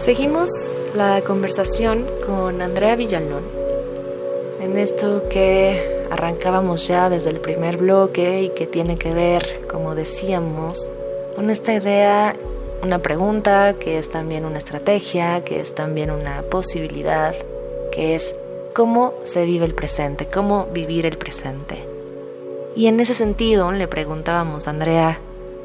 Seguimos 0.00 0.50
la 0.94 1.20
conversación 1.20 2.06
con 2.24 2.62
Andrea 2.62 2.96
Villalón 2.96 3.42
en 4.58 4.78
esto 4.78 5.28
que 5.28 6.06
arrancábamos 6.10 6.88
ya 6.88 7.10
desde 7.10 7.28
el 7.28 7.38
primer 7.38 7.76
bloque 7.76 8.44
y 8.44 8.48
que 8.48 8.66
tiene 8.66 8.96
que 8.96 9.12
ver, 9.12 9.66
como 9.70 9.94
decíamos, 9.94 10.88
con 11.36 11.50
esta 11.50 11.74
idea, 11.74 12.34
una 12.82 13.00
pregunta 13.00 13.74
que 13.78 13.98
es 13.98 14.08
también 14.08 14.46
una 14.46 14.56
estrategia, 14.56 15.44
que 15.44 15.60
es 15.60 15.74
también 15.74 16.10
una 16.10 16.44
posibilidad, 16.44 17.34
que 17.92 18.14
es 18.14 18.34
cómo 18.74 19.12
se 19.24 19.44
vive 19.44 19.66
el 19.66 19.74
presente, 19.74 20.28
cómo 20.28 20.64
vivir 20.72 21.04
el 21.04 21.18
presente. 21.18 21.76
Y 22.74 22.86
en 22.86 23.00
ese 23.00 23.12
sentido 23.12 23.70
le 23.70 23.86
preguntábamos 23.86 24.66
a 24.66 24.70
Andrea 24.70 25.18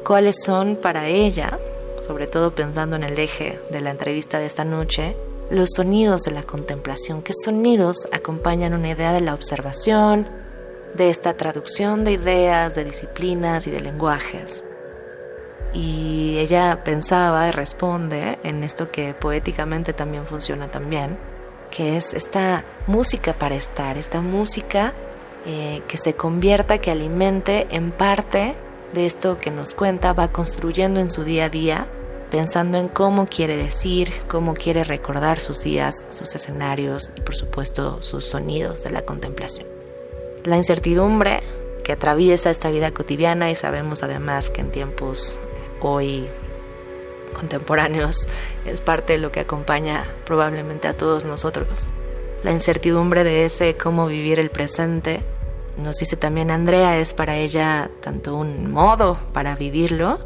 cuáles 0.04 0.42
son 0.44 0.76
para 0.76 1.08
ella, 1.08 1.58
sobre 2.00 2.26
todo 2.26 2.54
pensando 2.54 2.96
en 2.96 3.04
el 3.04 3.18
eje 3.18 3.60
de 3.70 3.80
la 3.80 3.90
entrevista 3.90 4.38
de 4.38 4.46
esta 4.46 4.64
noche, 4.64 5.16
los 5.50 5.70
sonidos 5.76 6.22
de 6.22 6.32
la 6.32 6.42
contemplación, 6.42 7.22
qué 7.22 7.32
sonidos 7.32 8.08
acompañan 8.12 8.74
una 8.74 8.90
idea 8.90 9.12
de 9.12 9.20
la 9.20 9.34
observación, 9.34 10.28
de 10.94 11.10
esta 11.10 11.34
traducción 11.34 12.04
de 12.04 12.12
ideas, 12.12 12.74
de 12.74 12.84
disciplinas 12.84 13.66
y 13.66 13.70
de 13.70 13.80
lenguajes. 13.80 14.64
Y 15.72 16.38
ella 16.38 16.82
pensaba 16.84 17.48
y 17.48 17.50
responde 17.50 18.38
en 18.42 18.64
esto 18.64 18.90
que 18.90 19.14
poéticamente 19.14 19.92
también 19.92 20.26
funciona 20.26 20.70
también, 20.70 21.18
que 21.70 21.96
es 21.96 22.14
esta 22.14 22.64
música 22.86 23.34
para 23.34 23.56
estar, 23.56 23.98
esta 23.98 24.20
música 24.20 24.94
eh, 25.44 25.82
que 25.86 25.98
se 25.98 26.14
convierta, 26.14 26.78
que 26.78 26.90
alimente 26.90 27.66
en 27.70 27.92
parte 27.92 28.56
de 28.92 29.06
esto 29.06 29.38
que 29.38 29.50
nos 29.50 29.74
cuenta, 29.74 30.12
va 30.12 30.28
construyendo 30.28 31.00
en 31.00 31.10
su 31.10 31.24
día 31.24 31.46
a 31.46 31.48
día, 31.48 31.86
pensando 32.30 32.78
en 32.78 32.88
cómo 32.88 33.26
quiere 33.26 33.56
decir, 33.56 34.12
cómo 34.28 34.54
quiere 34.54 34.84
recordar 34.84 35.38
sus 35.38 35.62
días, 35.62 36.04
sus 36.10 36.34
escenarios 36.34 37.12
y 37.16 37.20
por 37.20 37.36
supuesto 37.36 38.02
sus 38.02 38.24
sonidos 38.24 38.82
de 38.82 38.90
la 38.90 39.02
contemplación. 39.02 39.66
La 40.44 40.56
incertidumbre 40.56 41.42
que 41.84 41.92
atraviesa 41.92 42.50
esta 42.50 42.70
vida 42.70 42.90
cotidiana 42.92 43.50
y 43.50 43.54
sabemos 43.54 44.02
además 44.02 44.50
que 44.50 44.60
en 44.60 44.70
tiempos 44.70 45.38
hoy 45.80 46.28
contemporáneos 47.32 48.28
es 48.64 48.80
parte 48.80 49.14
de 49.14 49.18
lo 49.18 49.30
que 49.30 49.40
acompaña 49.40 50.04
probablemente 50.24 50.88
a 50.88 50.96
todos 50.96 51.24
nosotros. 51.24 51.88
La 52.42 52.52
incertidumbre 52.52 53.24
de 53.24 53.44
ese 53.44 53.76
cómo 53.76 54.06
vivir 54.06 54.38
el 54.38 54.50
presente, 54.50 55.22
nos 55.76 55.98
dice 55.98 56.16
también 56.16 56.50
Andrea, 56.50 56.98
es 56.98 57.14
para 57.14 57.36
ella 57.36 57.90
tanto 58.00 58.36
un 58.36 58.70
modo 58.70 59.18
para 59.32 59.56
vivirlo, 59.56 60.18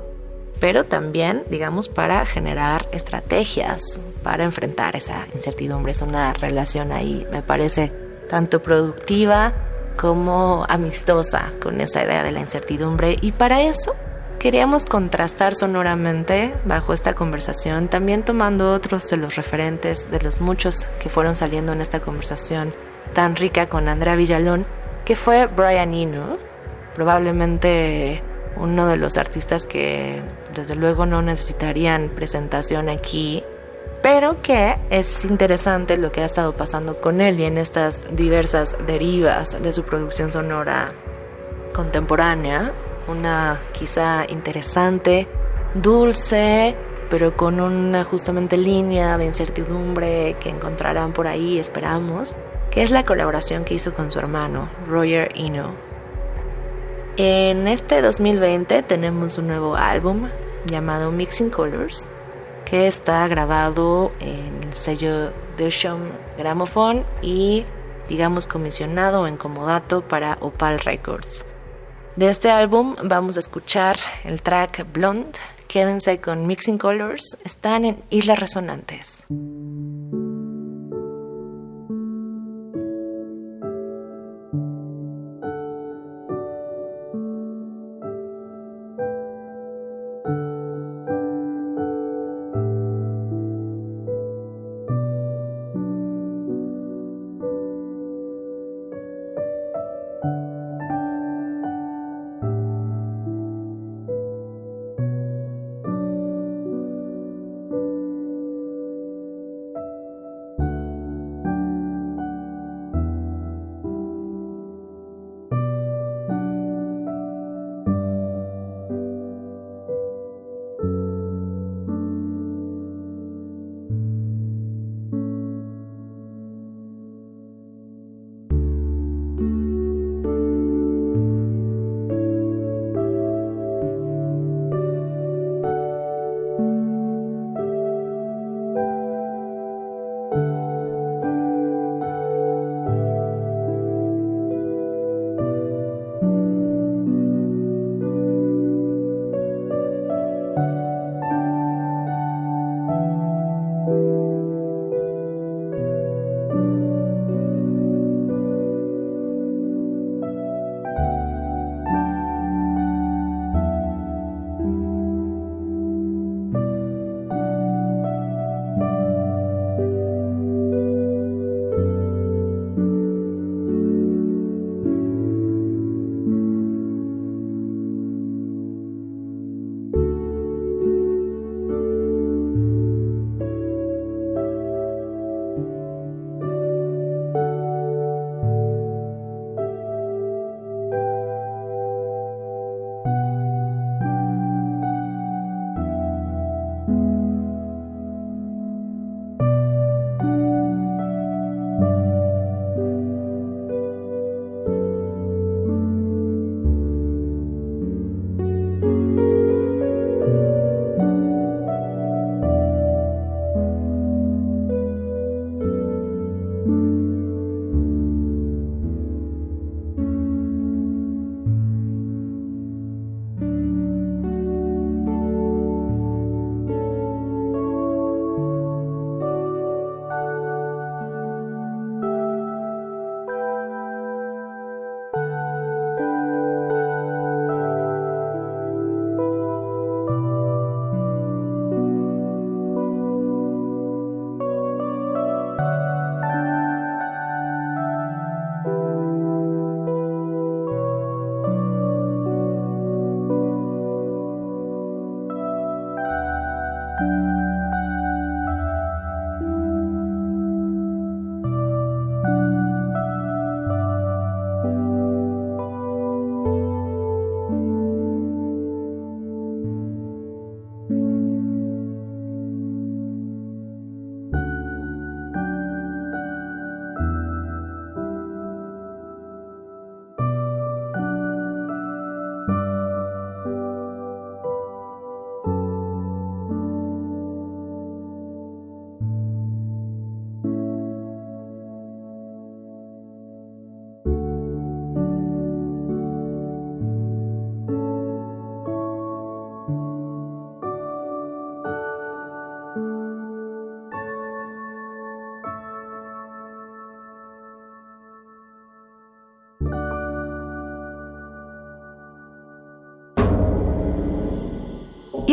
pero 0.60 0.84
también, 0.84 1.44
digamos, 1.50 1.88
para 1.88 2.24
generar 2.24 2.88
estrategias 2.92 4.00
para 4.22 4.44
enfrentar 4.44 4.96
esa 4.96 5.26
incertidumbre. 5.34 5.92
Es 5.92 6.02
una 6.02 6.32
relación 6.32 6.92
ahí, 6.92 7.26
me 7.32 7.42
parece, 7.42 7.92
tanto 8.28 8.62
productiva 8.62 9.54
como 9.96 10.64
amistosa 10.68 11.52
con 11.60 11.80
esa 11.80 12.04
idea 12.04 12.22
de 12.22 12.32
la 12.32 12.40
incertidumbre. 12.40 13.16
Y 13.20 13.32
para 13.32 13.62
eso 13.62 13.94
Queríamos 14.40 14.86
contrastar 14.86 15.54
sonoramente 15.54 16.54
bajo 16.64 16.94
esta 16.94 17.12
conversación, 17.12 17.88
también 17.88 18.22
tomando 18.22 18.72
otros 18.72 19.10
de 19.10 19.18
los 19.18 19.36
referentes 19.36 20.10
de 20.10 20.18
los 20.18 20.40
muchos 20.40 20.88
que 20.98 21.10
fueron 21.10 21.36
saliendo 21.36 21.74
en 21.74 21.82
esta 21.82 22.00
conversación 22.00 22.72
tan 23.12 23.36
rica 23.36 23.68
con 23.68 23.86
Andrea 23.86 24.16
Villalón, 24.16 24.64
que 25.10 25.16
fue 25.16 25.46
Brian 25.46 25.92
Eno, 25.92 26.38
probablemente 26.94 28.22
uno 28.56 28.86
de 28.86 28.96
los 28.96 29.16
artistas 29.16 29.66
que 29.66 30.22
desde 30.54 30.76
luego 30.76 31.04
no 31.04 31.20
necesitarían 31.20 32.10
presentación 32.10 32.88
aquí, 32.88 33.42
pero 34.04 34.40
que 34.40 34.76
es 34.88 35.24
interesante 35.24 35.96
lo 35.96 36.12
que 36.12 36.20
ha 36.20 36.26
estado 36.26 36.56
pasando 36.56 37.00
con 37.00 37.20
él 37.20 37.40
y 37.40 37.44
en 37.44 37.58
estas 37.58 38.14
diversas 38.14 38.76
derivas 38.86 39.60
de 39.60 39.72
su 39.72 39.82
producción 39.82 40.30
sonora 40.30 40.92
contemporánea, 41.74 42.70
una 43.08 43.58
quizá 43.72 44.26
interesante, 44.28 45.26
dulce, 45.74 46.76
pero 47.10 47.36
con 47.36 47.60
una 47.60 48.04
justamente 48.04 48.56
línea 48.56 49.18
de 49.18 49.24
incertidumbre 49.24 50.36
que 50.38 50.50
encontrarán 50.50 51.12
por 51.12 51.26
ahí, 51.26 51.58
esperamos, 51.58 52.36
que 52.70 52.82
es 52.82 52.90
la 52.90 53.04
colaboración 53.04 53.64
que 53.64 53.74
hizo 53.74 53.92
con 53.92 54.10
su 54.10 54.18
hermano, 54.18 54.68
Roger 54.88 55.32
Eno. 55.34 55.72
En 57.16 57.68
este 57.68 58.00
2020 58.00 58.82
tenemos 58.82 59.38
un 59.38 59.48
nuevo 59.48 59.76
álbum 59.76 60.28
llamado 60.66 61.10
Mixing 61.10 61.50
Colors, 61.50 62.06
que 62.64 62.86
está 62.86 63.26
grabado 63.28 64.12
en 64.20 64.68
el 64.68 64.74
sello 64.74 65.32
Ocean 65.58 66.12
Gramophone 66.38 67.04
y 67.20 67.64
digamos 68.08 68.46
comisionado 68.46 69.26
en 69.26 69.36
comodato 69.36 70.02
para 70.02 70.38
Opal 70.40 70.78
Records. 70.80 71.44
De 72.16 72.28
este 72.28 72.50
álbum 72.50 72.96
vamos 73.04 73.36
a 73.36 73.40
escuchar 73.40 73.96
el 74.24 74.42
track 74.42 74.86
Blonde. 74.92 75.38
Quédense 75.68 76.20
con 76.20 76.46
Mixing 76.46 76.78
Colors. 76.78 77.36
Están 77.44 77.84
en 77.84 78.02
Islas 78.10 78.38
Resonantes. 78.38 79.24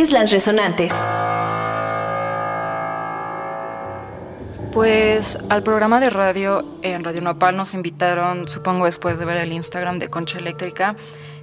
Islas 0.07 0.31
Resonantes. 0.31 0.93
Pues 4.71 5.37
al 5.49 5.63
programa 5.63 5.99
de 5.99 6.09
radio 6.09 6.63
en 6.81 7.03
Radio 7.03 7.19
Nopal 7.19 7.57
nos 7.57 7.73
invitaron, 7.73 8.47
supongo 8.47 8.85
después 8.85 9.19
de 9.19 9.25
ver 9.25 9.35
el 9.35 9.51
Instagram 9.51 9.99
de 9.99 10.07
Concha 10.07 10.37
Eléctrica, 10.37 10.95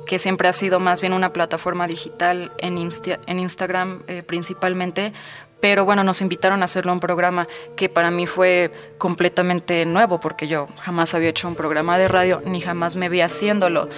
que 0.06 0.18
siempre 0.18 0.48
ha 0.48 0.54
sido 0.54 0.80
más 0.80 1.02
bien 1.02 1.12
una 1.12 1.34
plataforma 1.34 1.86
digital 1.86 2.52
en, 2.56 2.78
en 2.78 3.38
Instagram 3.38 4.02
eh, 4.06 4.22
principalmente, 4.22 5.12
pero 5.60 5.84
bueno, 5.84 6.02
nos 6.02 6.22
invitaron 6.22 6.62
a 6.62 6.64
hacerlo 6.64 6.90
un 6.94 7.00
programa 7.00 7.46
que 7.76 7.90
para 7.90 8.10
mí 8.10 8.26
fue 8.26 8.72
completamente 8.96 9.84
nuevo, 9.84 10.20
porque 10.20 10.48
yo 10.48 10.68
jamás 10.78 11.12
había 11.12 11.28
hecho 11.28 11.48
un 11.48 11.54
programa 11.54 11.98
de 11.98 12.08
radio, 12.08 12.40
ni 12.46 12.62
jamás 12.62 12.96
me 12.96 13.10
vi 13.10 13.20
haciéndolo, 13.20 13.90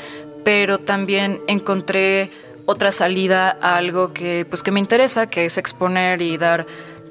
pero 0.43 0.79
también 0.79 1.41
encontré 1.47 2.33
otra 2.67 2.93
salida 2.93 3.57
a 3.63 3.77
algo 3.77 4.13
que, 4.13 4.45
pues, 4.49 4.63
que 4.63 4.73
me 4.73 4.81
interesa, 4.81 5.31
que 5.31 5.47
es 5.47 5.57
exponer 5.57 6.21
y 6.21 6.37
dar 6.37 6.67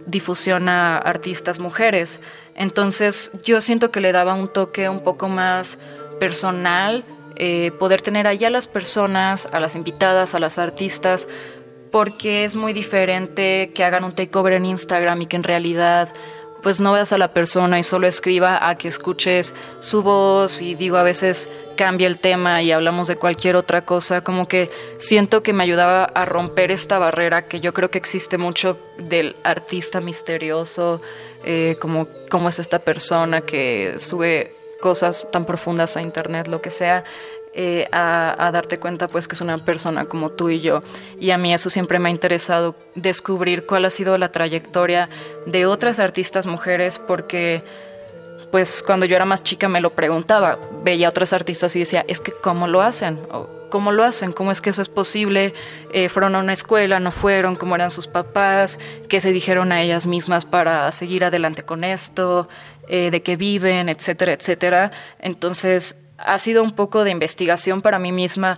difusión 0.06 0.70
a 0.70 0.98
artistas 0.98 1.60
mujeres. 1.60 2.20
Entonces 2.56 3.32
yo 3.44 3.62
siento 3.62 3.92
que 3.92 4.02
le 4.02 4.12
daba 4.12 4.34
un 4.34 4.48
toque 4.48 4.88
un 4.88 5.02
poco 5.02 5.28
más 5.28 5.78
personal, 6.20 7.04
eh, 7.38 7.72
poder 7.80 8.02
tener 8.02 8.28
ahí 8.28 8.46
a 8.46 8.50
las 8.50 8.68
personas, 8.68 9.48
a 9.52 9.60
las 9.60 9.76
invitadas, 9.76 10.36
a 10.36 10.40
las 10.40 10.58
artistas, 10.58 11.28
porque 11.92 12.46
es 12.46 12.56
muy 12.56 12.74
diferente 12.74 13.72
que 13.74 13.84
hagan 13.84 14.04
un 14.04 14.14
takeover 14.14 14.54
en 14.54 14.66
Instagram 14.66 15.22
y 15.22 15.26
que 15.28 15.36
en 15.36 15.44
realidad 15.44 16.10
pues 16.62 16.82
no 16.82 16.94
veas 16.94 17.14
a 17.14 17.18
la 17.18 17.32
persona 17.32 17.78
y 17.78 17.84
solo 17.84 18.08
escriba 18.08 18.68
a 18.68 18.76
que 18.76 18.88
escuches 18.88 19.54
su 19.80 20.02
voz 20.02 20.62
y 20.62 20.74
digo 20.74 20.98
a 20.98 21.04
veces 21.04 21.48
cambia 21.76 22.08
el 22.08 22.20
tema 22.20 22.62
y 22.62 22.72
hablamos 22.72 23.08
de 23.08 23.16
cualquier 23.16 23.56
otra 23.56 23.86
cosa, 23.86 24.22
como 24.22 24.48
que 24.48 24.70
siento 24.98 25.44
que 25.44 25.54
me 25.54 25.64
ayudaba 25.64 26.06
a 26.06 26.26
romper 26.26 26.72
esta 26.72 26.98
barrera 26.98 27.46
que 27.46 27.60
yo 27.62 27.74
creo 27.74 27.92
que 27.92 27.98
existe 27.98 28.38
mucho 28.38 28.80
del 28.98 29.36
artista 29.44 30.02
misterioso, 30.02 31.02
eh, 31.44 31.76
como 31.80 32.08
cómo 32.30 32.50
es 32.50 32.60
esta 32.60 32.80
persona 32.80 33.42
que 33.42 33.96
sube 34.00 34.52
cosas 34.82 35.28
tan 35.32 35.46
profundas 35.46 35.98
a 35.98 36.02
internet, 36.02 36.48
lo 36.48 36.62
que 36.62 36.70
sea. 36.70 37.04
Eh, 37.58 37.88
a, 37.94 38.52
darte 38.52 38.80
cuenta 38.80 39.08
pues 39.08 39.30
que 39.30 39.36
es 39.36 39.40
una 39.40 39.58
persona 39.58 40.04
como 40.06 40.32
tú 40.32 40.50
y 40.50 40.60
yo. 40.60 40.84
Y 41.22 41.32
a 41.32 41.38
mí 41.38 41.54
eso 41.54 41.70
siempre 41.70 42.00
me 42.00 42.10
ha 42.10 42.12
interesado, 42.12 42.76
descubrir 42.96 43.66
cuál 43.66 43.86
ha 43.86 43.90
sido 43.90 44.18
la 44.18 44.30
trayectoria 44.30 45.08
de 45.46 45.66
otras 45.66 46.00
artistas 46.00 46.48
mujeres, 46.48 47.00
porque 47.00 47.64
pues 48.56 48.82
cuando 48.84 49.06
yo 49.06 49.18
era 49.18 49.26
más 49.26 49.44
chica 49.44 49.68
me 49.68 49.82
lo 49.82 49.90
preguntaba, 49.90 50.58
veía 50.82 51.08
a 51.08 51.10
otras 51.10 51.34
artistas 51.34 51.76
y 51.76 51.80
decía, 51.80 52.06
es 52.08 52.22
que 52.22 52.32
¿cómo 52.32 52.70
lo 52.70 52.82
hacen? 52.82 53.20
¿Cómo 53.70 53.92
lo 53.92 54.02
hacen? 54.02 54.32
¿Cómo 54.32 54.50
es 54.50 54.62
que 54.62 54.70
eso 54.70 54.82
es 54.82 54.88
posible? 54.88 55.54
Eh, 55.92 56.08
¿Fueron 56.08 56.36
a 56.36 56.40
una 56.40 56.54
escuela? 56.54 57.02
¿No 57.02 57.12
fueron? 57.12 57.58
¿Cómo 57.58 57.76
eran 57.76 57.92
sus 57.92 58.08
papás? 58.08 58.80
¿Qué 59.10 59.20
se 59.20 59.34
dijeron 59.34 59.74
a 59.74 59.82
ellas 59.82 60.08
mismas 60.08 60.46
para 60.46 60.90
seguir 60.94 61.26
adelante 61.26 61.64
con 61.64 61.84
esto? 61.84 62.48
Eh, 62.88 63.12
¿De 63.12 63.22
qué 63.22 63.36
viven? 63.36 63.90
Etcétera, 63.90 64.32
etcétera. 64.32 64.94
Entonces, 65.20 65.98
ha 66.18 66.40
sido 66.40 66.64
un 66.64 66.72
poco 66.72 67.04
de 67.04 67.12
investigación 67.12 67.82
para 67.82 68.00
mí 68.00 68.14
misma, 68.14 68.58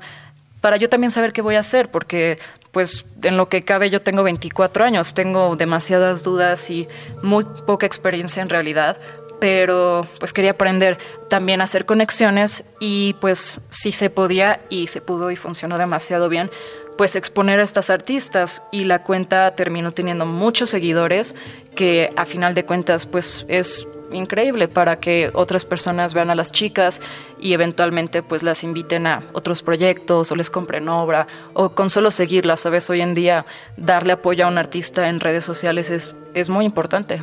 para 0.62 0.78
yo 0.78 0.90
también 0.90 1.10
saber 1.10 1.34
qué 1.34 1.42
voy 1.42 1.56
a 1.56 1.62
hacer, 1.62 1.90
porque 1.90 2.38
pues 2.72 3.08
en 3.24 3.38
lo 3.38 3.50
que 3.50 3.64
cabe 3.64 3.90
yo 3.90 4.04
tengo 4.04 4.22
24 4.22 4.86
años, 4.86 5.16
tengo 5.16 5.56
demasiadas 5.56 6.22
dudas 6.22 6.70
y 6.70 6.88
muy 7.24 7.44
poca 7.66 7.88
experiencia 7.88 8.44
en 8.44 8.50
realidad, 8.50 9.00
pero 9.40 10.08
pues 10.20 10.34
quería 10.34 10.52
aprender 10.52 10.98
también 11.30 11.62
a 11.62 11.66
hacer 11.66 11.86
conexiones 11.86 12.64
y 12.80 13.14
pues 13.16 13.62
si 13.70 13.92
se 13.92 14.10
podía 14.10 14.62
y 14.70 14.88
se 14.88 15.02
pudo 15.02 15.32
y 15.32 15.36
funcionó 15.36 15.78
demasiado 15.78 16.30
bien, 16.30 16.50
pues 16.98 17.16
exponer 17.16 17.60
a 17.60 17.64
estas 17.64 17.90
artistas 17.90 18.64
y 18.72 18.86
la 18.86 19.04
cuenta 19.04 19.54
terminó 19.56 19.92
teniendo 19.92 20.26
muchos 20.26 20.70
seguidores 20.72 21.36
que 21.76 22.10
a 22.16 22.26
final 22.26 22.56
de 22.56 22.66
cuentas 22.66 23.06
pues 23.06 23.46
es 23.48 23.88
increíble 24.12 24.68
para 24.68 25.00
que 25.00 25.30
otras 25.34 25.66
personas 25.66 26.14
vean 26.14 26.30
a 26.30 26.36
las 26.36 26.52
chicas 26.52 27.02
y 27.40 27.54
eventualmente 27.54 28.24
pues 28.24 28.42
las 28.42 28.64
inviten 28.64 29.06
a 29.06 29.24
otros 29.34 29.62
proyectos 29.64 30.32
o 30.32 30.36
les 30.36 30.50
compren 30.50 30.90
obra 30.90 31.28
o 31.54 31.70
con 31.70 31.90
solo 31.90 32.10
seguirlas, 32.10 32.62
¿sabes? 32.62 32.90
Hoy 32.90 33.02
en 33.02 33.14
día 33.14 33.46
darle 33.76 34.14
apoyo 34.14 34.46
a 34.46 34.48
un 34.48 34.58
artista 34.58 35.10
en 35.10 35.20
redes 35.20 35.46
sociales 35.46 35.90
es, 35.90 36.16
es 36.34 36.50
muy 36.50 36.66
importante. 36.66 37.22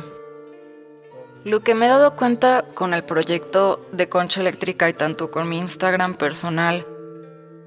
Lo 1.45 1.59
que 1.59 1.75
me 1.75 1.85
he 1.85 1.89
dado 1.89 2.15
cuenta 2.15 2.65
con 2.73 2.95
el 2.95 3.03
proyecto 3.03 3.87
de 3.91 4.09
Concha 4.09 4.41
Eléctrica 4.41 4.89
y 4.89 4.93
tanto 4.93 5.29
con 5.29 5.47
mi 5.47 5.59
Instagram 5.59 6.15
personal 6.15 6.87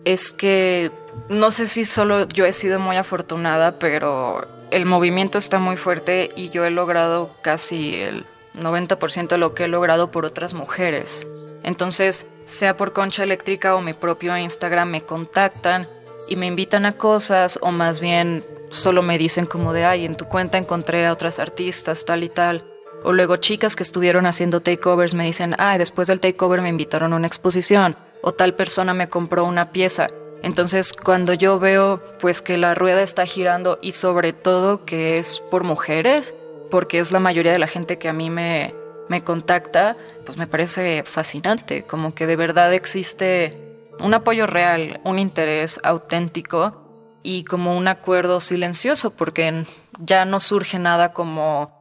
es 0.05 0.33
que 0.33 0.91
no 1.29 1.53
sé 1.53 1.69
si 1.69 1.85
solo 1.85 2.27
yo 2.27 2.45
he 2.45 2.53
sido 2.53 2.81
muy 2.81 2.97
afortunada, 2.97 3.79
pero 3.79 4.45
el 4.73 4.85
movimiento 4.85 5.38
está 5.38 5.61
muy 5.61 5.77
fuerte 5.77 6.29
y 6.35 6.51
yo 6.51 6.64
he 6.64 6.73
logrado 6.73 7.31
casi 7.41 7.95
el 7.95 8.27
90% 8.55 9.29
de 9.29 9.38
lo 9.38 9.55
que 9.55 9.67
he 9.67 9.69
logrado 9.69 10.11
por 10.11 10.25
otras 10.25 10.55
mujeres. 10.55 11.25
Entonces, 11.62 12.27
sea 12.47 12.77
por 12.77 12.93
Concha 12.93 13.23
Eléctrica 13.23 13.77
o 13.77 13.81
mi 13.81 13.93
propio 13.93 14.37
Instagram, 14.37 14.91
me 14.91 15.03
contactan 15.03 15.87
y 16.29 16.35
me 16.35 16.47
invitan 16.47 16.85
a 16.85 16.97
cosas 16.97 17.61
o 17.62 17.71
más 17.71 18.01
bien 18.01 18.45
solo 18.71 19.03
me 19.03 19.19
dicen 19.19 19.47
como 19.47 19.73
de, 19.73 19.85
ay, 19.85 20.05
en 20.05 20.17
tu 20.17 20.25
cuenta 20.25 20.59
encontré 20.59 21.07
a 21.07 21.12
otras 21.12 21.38
artistas, 21.38 22.05
tal 22.05 22.25
y 22.25 22.29
tal. 22.29 22.64
O 23.05 23.13
luego 23.13 23.37
chicas 23.37 23.77
que 23.77 23.83
estuvieron 23.83 24.27
haciendo 24.27 24.61
takeovers 24.61 25.15
me 25.15 25.25
dicen, 25.25 25.55
ay, 25.59 25.79
después 25.79 26.09
del 26.09 26.21
takeover 26.21 26.61
me 26.61 26.69
invitaron 26.69 27.13
a 27.13 27.17
una 27.17 27.27
exposición 27.27 27.97
o 28.23 28.33
tal 28.33 28.55
persona 28.55 28.95
me 28.95 29.09
compró 29.09 29.45
una 29.45 29.71
pieza. 29.71 30.09
Entonces, 30.43 30.93
cuando 30.93 31.35
yo 31.35 31.59
veo 31.59 32.03
pues 32.21 32.43
que 32.43 32.59
la 32.59 32.75
rueda 32.75 33.03
está 33.03 33.27
girando 33.27 33.79
y 33.83 33.93
sobre 33.93 34.33
todo 34.33 34.85
que 34.85 35.19
es 35.19 35.41
por 35.51 35.65
mujeres, 35.65 36.35
porque 36.71 36.99
es 36.99 37.13
la 37.13 37.21
mayoría 37.21 37.53
de 37.53 37.59
la 37.59 37.67
gente 37.67 37.99
que 37.99 38.09
a 38.09 38.13
mí 38.13 38.31
me, 38.31 38.75
me 39.09 39.25
contacta, 39.25 39.97
pues 40.25 40.39
me 40.39 40.47
parece 40.47 41.03
fascinante, 41.05 41.85
como 41.85 42.15
que 42.15 42.27
de 42.27 42.37
verdad 42.37 42.73
existe 42.75 43.57
un 44.01 44.15
apoyo 44.15 44.47
real, 44.47 45.01
un 45.05 45.19
interés 45.19 45.81
auténtico 45.83 46.85
y 47.23 47.45
como 47.45 47.77
un 47.77 47.89
acuerdo 47.89 48.41
silencioso, 48.41 49.17
porque 49.17 49.65
ya 49.99 50.25
no 50.25 50.39
surge 50.39 50.79
nada 50.79 51.13
como 51.13 51.78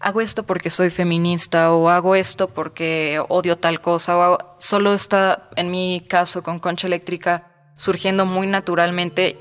hago 0.00 0.20
esto 0.22 0.44
porque 0.44 0.70
soy 0.70 0.90
feminista 0.90 1.72
o 1.72 1.88
hago 1.88 2.14
esto 2.14 2.48
porque 2.48 3.22
odio 3.28 3.56
tal 3.56 3.80
cosa 3.80 4.18
o 4.18 4.38
solo 4.58 4.94
está 4.94 5.50
en 5.56 5.70
mi 5.70 6.04
caso 6.08 6.42
con 6.42 6.58
Concha 6.58 6.86
Eléctrica 6.86 7.46
surgiendo 7.76 8.26
muy 8.26 8.46
naturalmente 8.46 9.36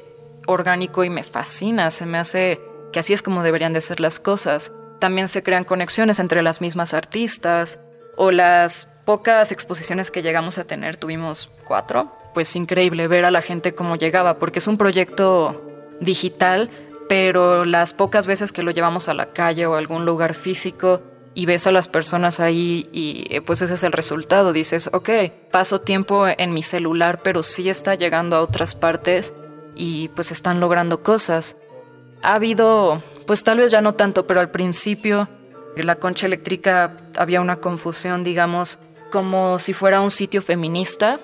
orgánico 0.45 1.03
y 1.03 1.09
me 1.09 1.23
fascina, 1.23 1.91
se 1.91 2.05
me 2.05 2.17
hace 2.17 2.61
que 2.91 2.99
así 2.99 3.13
es 3.13 3.21
como 3.21 3.43
deberían 3.43 3.73
de 3.73 3.81
ser 3.81 3.99
las 3.99 4.19
cosas. 4.19 4.71
También 4.99 5.27
se 5.27 5.43
crean 5.43 5.63
conexiones 5.63 6.19
entre 6.19 6.41
las 6.41 6.59
mismas 6.59 6.93
artistas 6.93 7.79
o 8.17 8.31
las 8.31 8.87
pocas 9.05 9.51
exposiciones 9.51 10.11
que 10.11 10.21
llegamos 10.21 10.57
a 10.57 10.65
tener, 10.65 10.97
tuvimos 10.97 11.49
cuatro, 11.67 12.11
pues 12.33 12.55
increíble 12.55 13.07
ver 13.07 13.25
a 13.25 13.31
la 13.31 13.41
gente 13.41 13.73
cómo 13.73 13.95
llegaba, 13.95 14.39
porque 14.39 14.59
es 14.59 14.67
un 14.67 14.77
proyecto 14.77 15.61
digital, 15.99 16.69
pero 17.09 17.65
las 17.65 17.91
pocas 17.91 18.25
veces 18.27 18.53
que 18.53 18.63
lo 18.63 18.71
llevamos 18.71 19.09
a 19.09 19.13
la 19.13 19.33
calle 19.33 19.65
o 19.65 19.75
algún 19.75 20.05
lugar 20.05 20.33
físico 20.33 21.01
y 21.33 21.45
ves 21.45 21.67
a 21.67 21.71
las 21.73 21.89
personas 21.89 22.39
ahí 22.39 22.87
y 22.93 23.25
eh, 23.29 23.41
pues 23.41 23.61
ese 23.61 23.73
es 23.73 23.83
el 23.83 23.91
resultado, 23.91 24.53
dices, 24.53 24.89
ok, 24.93 25.09
paso 25.51 25.81
tiempo 25.81 26.25
en 26.27 26.53
mi 26.53 26.63
celular, 26.63 27.19
pero 27.23 27.43
sí 27.43 27.69
está 27.69 27.95
llegando 27.95 28.37
a 28.37 28.41
otras 28.41 28.75
partes 28.75 29.33
y 29.75 30.07
pues 30.09 30.31
están 30.31 30.61
logrando 30.61 31.03
cosas. 31.03 31.57
Ha 32.21 32.35
habido 32.35 33.01
pues 33.25 33.43
tal 33.43 33.57
vez 33.57 33.71
ya 33.71 33.81
no 33.81 33.95
tanto, 33.95 34.25
pero 34.25 34.39
al 34.39 34.51
principio 34.51 35.27
la 35.83 35.95
concha 35.95 36.25
eléctrica 36.25 36.97
había 37.15 37.41
una 37.41 37.57
confusión, 37.57 38.23
digamos, 38.23 38.79
como 39.11 39.59
si 39.59 39.73
fuera 39.73 40.01
un 40.01 40.11
sitio 40.11 40.41
feminista, 40.41 41.19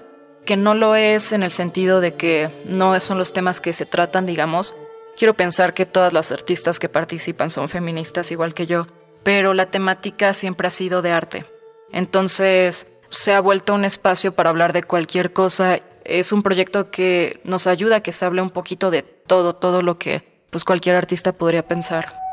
que 0.45 0.57
no 0.57 0.73
lo 0.73 0.95
es 0.95 1.31
en 1.31 1.43
el 1.43 1.51
sentido 1.51 2.01
de 2.01 2.13
que 2.13 2.49
no 2.65 2.99
son 2.99 3.17
los 3.17 3.33
temas 3.33 3.61
que 3.61 3.73
se 3.73 3.85
tratan, 3.85 4.25
digamos. 4.25 4.73
Quiero 5.17 5.33
pensar 5.33 5.73
que 5.73 5.85
todas 5.85 6.11
las 6.11 6.31
artistas 6.31 6.77
que 6.77 6.89
participan 6.89 7.49
son 7.49 7.69
feministas 7.69 8.31
igual 8.31 8.53
que 8.53 8.67
yo, 8.67 8.87
pero 9.23 9.53
la 9.53 9.71
temática 9.71 10.33
siempre 10.33 10.67
ha 10.67 10.71
sido 10.71 11.01
de 11.01 11.11
arte. 11.11 11.45
Entonces, 11.91 12.87
se 13.09 13.33
ha 13.33 13.39
vuelto 13.39 13.73
un 13.73 13.85
espacio 13.85 14.33
para 14.33 14.49
hablar 14.49 14.73
de 14.73 14.83
cualquier 14.83 15.31
cosa. 15.31 15.79
Es 16.03 16.31
un 16.31 16.43
proyecto 16.43 16.91
que 16.91 17.39
nos 17.45 17.65
ayuda 17.65 17.97
a 17.97 18.01
que 18.01 18.11
se 18.11 18.25
hable 18.25 18.41
un 18.41 18.49
poquito 18.49 18.91
de 18.91 19.03
todo, 19.03 19.55
todo 19.55 19.81
lo 19.81 19.97
que 19.97 20.35
pues 20.49 20.63
cualquier 20.63 20.95
artista 20.95 21.31
podría 21.33 21.67
pensar. 21.67 22.24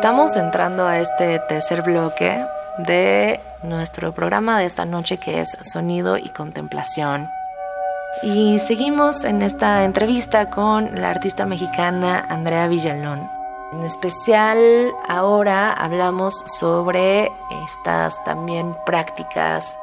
Estamos 0.00 0.34
entrando 0.36 0.86
a 0.86 0.98
este 0.98 1.40
tercer 1.40 1.82
bloque 1.82 2.42
de 2.78 3.38
nuestro 3.62 4.14
programa 4.14 4.58
de 4.58 4.64
esta 4.64 4.86
noche 4.86 5.18
que 5.18 5.42
es 5.42 5.58
Sonido 5.60 6.16
y 6.16 6.30
Contemplación. 6.30 7.28
Y 8.22 8.58
seguimos 8.60 9.24
en 9.24 9.42
esta 9.42 9.84
entrevista 9.84 10.48
con 10.48 10.98
la 10.98 11.10
artista 11.10 11.44
mexicana 11.44 12.24
Andrea 12.30 12.66
Villalón. 12.66 13.30
En 13.74 13.82
especial 13.82 14.58
ahora 15.06 15.70
hablamos 15.74 16.44
sobre 16.46 17.30
estas 17.66 18.24
también 18.24 18.74
prácticas 18.86 19.76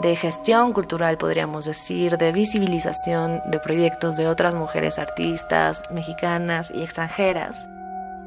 de 0.00 0.16
gestión 0.16 0.72
cultural, 0.72 1.18
podríamos 1.18 1.66
decir, 1.66 2.16
de 2.16 2.32
visibilización 2.32 3.42
de 3.44 3.60
proyectos 3.60 4.16
de 4.16 4.26
otras 4.26 4.54
mujeres 4.54 4.98
artistas 4.98 5.82
mexicanas 5.90 6.70
y 6.74 6.82
extranjeras. 6.82 7.68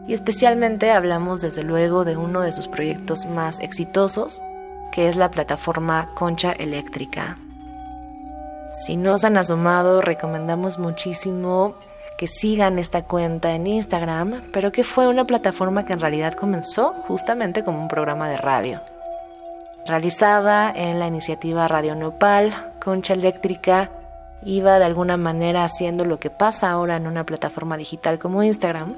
Y 0.08 0.14
especialmente 0.14 0.92
hablamos 0.92 1.42
desde 1.42 1.64
luego 1.64 2.06
de 2.06 2.16
uno 2.16 2.42
de 2.42 2.54
sus 2.54 2.68
proyectos 2.68 3.26
más 3.26 3.60
exitosos, 3.60 4.42
que 4.92 5.10
es 5.10 5.18
la 5.18 5.30
plataforma 5.30 6.10
Concha 6.16 6.54
Eléctrica. 6.54 7.38
Si 8.72 8.96
no 8.96 9.18
se 9.18 9.28
han 9.28 9.38
asomado, 9.38 10.02
recomendamos 10.02 10.80
muchísimo 10.80 11.76
que 12.18 12.28
sigan 12.28 12.80
esta 12.80 13.04
cuenta 13.04 13.54
en 13.54 13.68
Instagram, 13.68 14.42
pero 14.52 14.72
que 14.72 14.84
fue 14.84 15.08
una 15.08 15.26
plataforma 15.26 15.86
que 15.86 15.94
en 15.94 16.00
realidad 16.00 16.34
comenzó 16.34 16.94
justamente 16.94 17.64
como 17.64 17.80
un 17.80 17.88
programa 17.88 18.30
de 18.30 18.38
radio. 18.38 18.82
Realizada 19.86 20.72
en 20.76 21.00
la 21.00 21.08
iniciativa 21.08 21.68
Radio 21.68 21.96
Nopal, 21.96 22.74
Concha 22.84 23.14
Eléctrica 23.14 23.92
iba 24.44 24.80
de 24.80 24.86
alguna 24.86 25.16
manera 25.18 25.64
haciendo 25.64 26.06
lo 26.06 26.20
que 26.20 26.30
pasa 26.30 26.72
ahora 26.72 26.98
en 26.98 27.08
una 27.08 27.24
plataforma 27.24 27.78
digital 27.78 28.20
como 28.20 28.44
Instagram, 28.44 28.96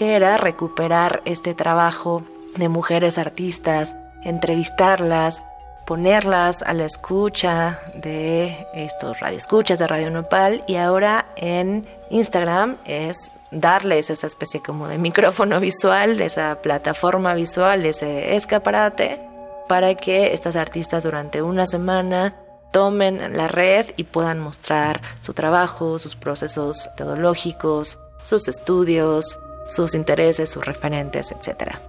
que 0.00 0.16
era 0.16 0.38
recuperar 0.38 1.20
este 1.26 1.52
trabajo 1.52 2.22
de 2.56 2.70
mujeres 2.70 3.18
artistas, 3.18 3.94
entrevistarlas, 4.24 5.42
ponerlas 5.84 6.62
a 6.62 6.72
la 6.72 6.86
escucha 6.86 7.82
de 7.96 8.66
estos 8.72 9.20
radioescuchas 9.20 9.78
de 9.78 9.86
Radio 9.86 10.10
Nopal 10.10 10.64
y 10.66 10.76
ahora 10.76 11.26
en 11.36 11.86
Instagram 12.08 12.78
es 12.86 13.30
darles 13.50 14.08
esa 14.08 14.26
especie 14.26 14.62
como 14.62 14.88
de 14.88 14.96
micrófono 14.96 15.60
visual, 15.60 16.18
esa 16.22 16.62
plataforma 16.62 17.34
visual, 17.34 17.84
ese 17.84 18.36
escaparate 18.36 19.20
para 19.68 19.94
que 19.96 20.32
estas 20.32 20.56
artistas 20.56 21.02
durante 21.02 21.42
una 21.42 21.66
semana 21.66 22.36
tomen 22.72 23.36
la 23.36 23.48
red 23.48 23.84
y 23.98 24.04
puedan 24.04 24.38
mostrar 24.38 25.02
su 25.18 25.34
trabajo, 25.34 25.98
sus 25.98 26.16
procesos 26.16 26.88
teológicos, 26.96 27.98
sus 28.22 28.48
estudios, 28.48 29.38
sus 29.70 29.94
intereses, 29.94 30.50
sus 30.50 30.64
referentes, 30.64 31.32
etcétera. 31.32 31.80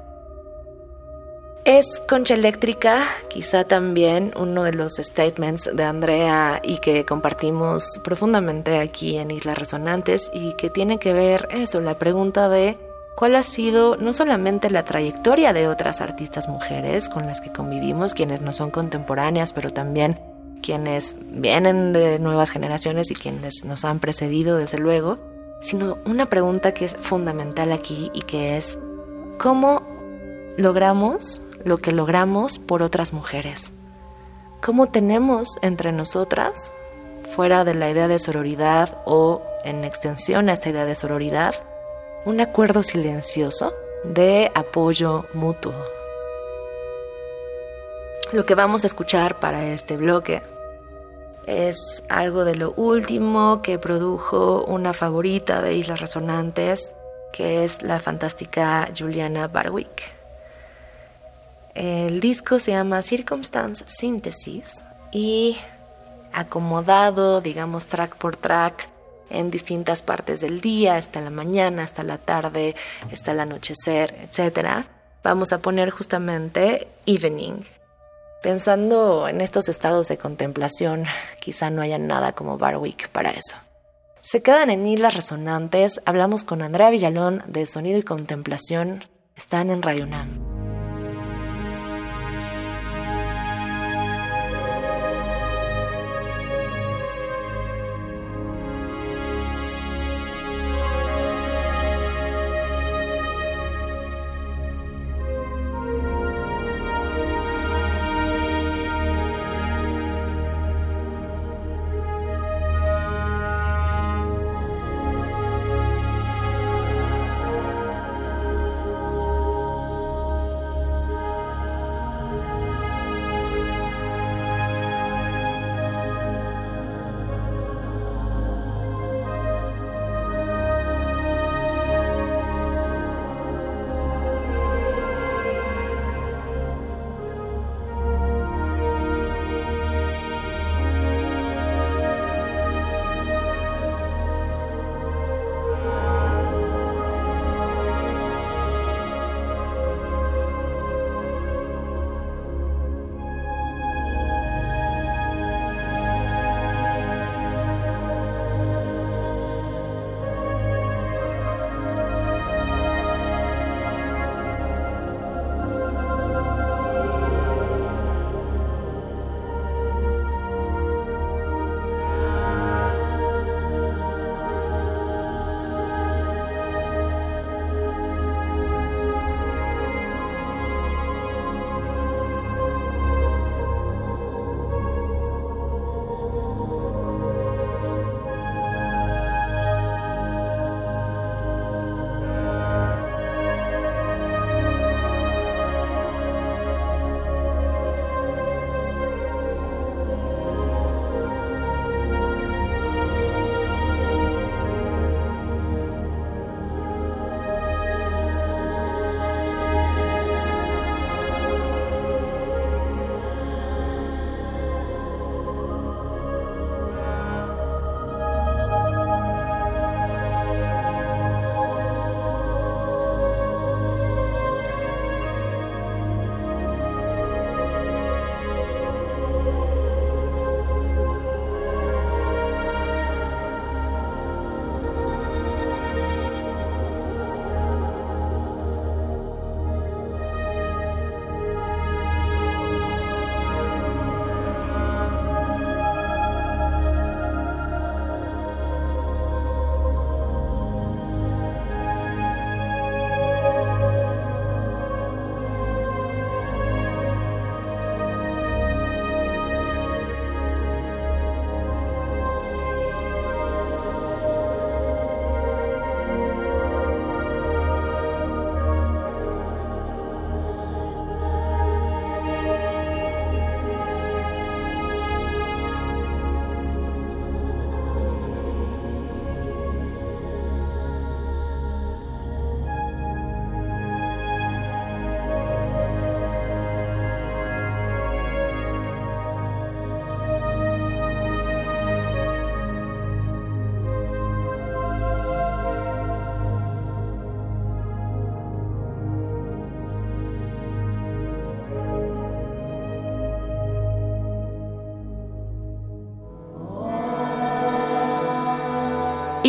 Es 1.64 2.02
Concha 2.08 2.34
Eléctrica, 2.34 3.04
quizá 3.30 3.66
también 3.66 4.34
uno 4.36 4.64
de 4.64 4.74
los 4.74 4.96
statements 4.96 5.70
de 5.72 5.84
Andrea 5.84 6.60
y 6.64 6.80
que 6.80 7.06
compartimos 7.06 8.00
profundamente 8.04 8.80
aquí 8.80 9.18
en 9.18 9.30
Islas 9.30 9.60
Resonantes 9.60 10.32
y 10.34 10.54
que 10.54 10.72
tiene 10.72 10.98
que 10.98 11.14
ver 11.14 11.48
eso, 11.52 11.80
la 11.80 12.00
pregunta 12.00 12.50
de 12.50 12.80
cuál 13.16 13.36
ha 13.36 13.44
sido 13.44 13.96
no 13.96 14.12
solamente 14.12 14.72
la 14.72 14.86
trayectoria 14.86 15.54
de 15.54 15.68
otras 15.68 16.02
artistas 16.02 16.48
mujeres 16.48 17.10
con 17.10 17.28
las 17.28 17.42
que 17.42 17.52
convivimos, 17.52 18.16
quienes 18.16 18.42
no 18.42 18.54
son 18.54 18.72
contemporáneas, 18.72 19.54
pero 19.54 19.70
también 19.70 20.20
quienes 20.64 21.18
vienen 21.20 21.94
de 21.94 22.18
nuevas 22.18 22.50
generaciones 22.50 23.12
y 23.12 23.14
quienes 23.14 23.66
nos 23.66 23.86
han 23.86 24.00
precedido 24.00 24.58
desde 24.58 24.80
luego, 24.80 25.20
sino 25.62 25.98
una 26.06 26.28
pregunta 26.28 26.74
que 26.74 26.86
es 26.86 26.98
fundamental 26.98 27.72
aquí 27.72 28.12
y 28.14 28.22
que 28.22 28.58
es 28.58 28.78
¿cómo 29.38 29.82
logramos 30.58 31.42
lo 31.66 31.78
que 31.78 31.92
logramos 31.92 32.60
por 32.60 32.84
otras 32.84 33.14
mujeres. 33.14 33.72
¿Cómo 34.62 34.88
tenemos 34.88 35.58
entre 35.62 35.92
nosotras, 35.92 36.72
fuera 37.36 37.64
de 37.64 37.74
la 37.74 37.90
idea 37.90 38.08
de 38.08 38.20
sororidad 38.20 39.02
o 39.06 39.42
en 39.64 39.84
extensión 39.84 40.50
a 40.50 40.54
esta 40.54 40.70
idea 40.70 40.86
de 40.86 40.96
sororidad, 40.96 41.56
un 42.26 42.42
acuerdo 42.42 42.84
silencioso 42.84 43.74
de 44.04 44.52
apoyo 44.54 45.26
mutuo? 45.34 45.74
Lo 48.32 48.46
que 48.46 48.56
vamos 48.56 48.84
a 48.84 48.88
escuchar 48.88 49.40
para 49.40 49.66
este 49.66 49.98
bloque 49.98 50.42
es 51.48 52.04
algo 52.10 52.46
de 52.46 52.56
lo 52.56 52.74
último 52.74 53.62
que 53.62 53.80
produjo 53.80 54.64
una 54.66 54.94
favorita 54.94 55.62
de 55.62 55.76
Islas 55.76 56.00
Resonantes, 56.00 56.92
que 57.34 57.64
es 57.64 57.82
la 57.82 58.00
fantástica 58.00 58.90
Juliana 58.98 59.48
Barwick. 59.48 60.14
El 61.74 62.20
disco 62.20 62.60
se 62.60 62.72
llama 62.72 63.02
Circumstance 63.02 63.86
Synthesis 63.88 64.84
y 65.12 65.58
acomodado, 66.34 67.42
digamos, 67.42 67.88
track 67.88 68.18
por 68.18 68.36
track 68.36 68.90
en 69.30 69.50
distintas 69.50 70.04
partes 70.04 70.42
del 70.42 70.60
día, 70.60 70.98
hasta 70.98 71.22
la 71.22 71.30
mañana, 71.30 71.84
hasta 71.84 72.04
la 72.04 72.18
tarde, 72.18 72.76
hasta 73.12 73.32
el 73.32 73.40
anochecer, 73.40 74.14
etc. 74.22 74.86
Vamos 75.24 75.54
a 75.54 75.60
poner 75.60 75.90
justamente 75.90 76.88
Evening. 77.06 77.64
Pensando 78.42 79.28
en 79.28 79.40
estos 79.40 79.70
estados 79.70 80.08
de 80.08 80.18
contemplación, 80.18 81.06
quizá 81.40 81.70
no 81.70 81.84
haya 81.84 82.00
nada 82.00 82.34
como 82.34 82.58
Barwick 82.58 83.10
para 83.10 83.30
eso. 83.30 83.56
Se 84.22 84.42
quedan 84.42 84.72
en 84.72 84.86
Islas 84.86 85.14
Resonantes, 85.14 86.02
hablamos 86.06 86.44
con 86.44 86.64
Andrea 86.64 86.90
Villalón 86.90 87.44
de 87.48 87.68
Sonido 87.68 88.00
y 88.00 88.04
Contemplación, 88.04 89.06
están 89.36 89.70
en 89.70 89.84
Radio 89.84 90.08
Nam. 90.08 90.51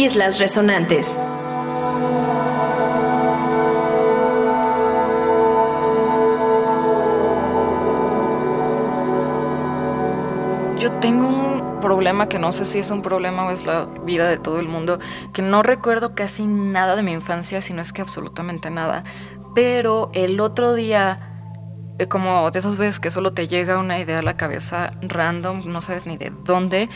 Islas 0.02 0.40
Resonantes. 0.40 1.16
Yo 10.76 10.90
tengo 10.98 11.28
un 11.28 11.78
problema 11.80 12.26
que 12.26 12.40
no 12.40 12.50
sé 12.50 12.64
si 12.64 12.80
es 12.80 12.90
un 12.90 13.02
problema 13.02 13.46
o 13.46 13.52
es 13.52 13.64
la 13.64 13.84
vida 14.04 14.26
de 14.26 14.38
todo 14.38 14.58
el 14.58 14.66
mundo, 14.66 14.98
que 15.32 15.40
no 15.40 15.62
recuerdo 15.62 16.16
casi 16.16 16.48
nada 16.48 16.96
de 16.96 17.04
mi 17.04 17.12
infancia, 17.12 17.62
si 17.62 17.72
no 17.72 17.80
es 17.80 17.92
que 17.92 18.02
absolutamente 18.02 18.70
nada. 18.70 19.04
Pero 19.54 20.10
el 20.14 20.40
otro 20.40 20.74
día, 20.74 21.20
eh, 22.00 22.08
como 22.08 22.50
de 22.50 22.58
esas 22.58 22.76
veces 22.76 22.98
que 22.98 23.12
solo 23.12 23.34
te 23.34 23.46
llega 23.46 23.78
una 23.78 24.00
idea 24.00 24.18
a 24.18 24.22
la 24.22 24.36
cabeza 24.36 24.94
random, 25.00 25.62
no 25.66 25.80
sabes 25.80 26.06
ni 26.06 26.16
de 26.16 26.32
dónde, 26.42 26.88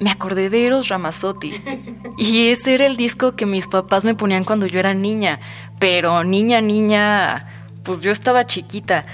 me 0.00 0.10
acordé 0.10 0.50
de 0.50 0.66
Eros 0.66 0.88
Ramazzotti. 0.88 1.52
Y 2.18 2.48
ese 2.48 2.74
era 2.74 2.86
el 2.86 2.96
disco 2.96 3.36
que 3.36 3.46
mis 3.46 3.66
papás 3.66 4.04
me 4.04 4.14
ponían 4.14 4.44
cuando 4.44 4.66
yo 4.66 4.78
era 4.78 4.94
niña. 4.94 5.40
Pero 5.78 6.24
niña, 6.24 6.60
niña, 6.60 7.46
pues 7.82 8.00
yo 8.00 8.10
estaba 8.10 8.46
chiquita. 8.46 9.06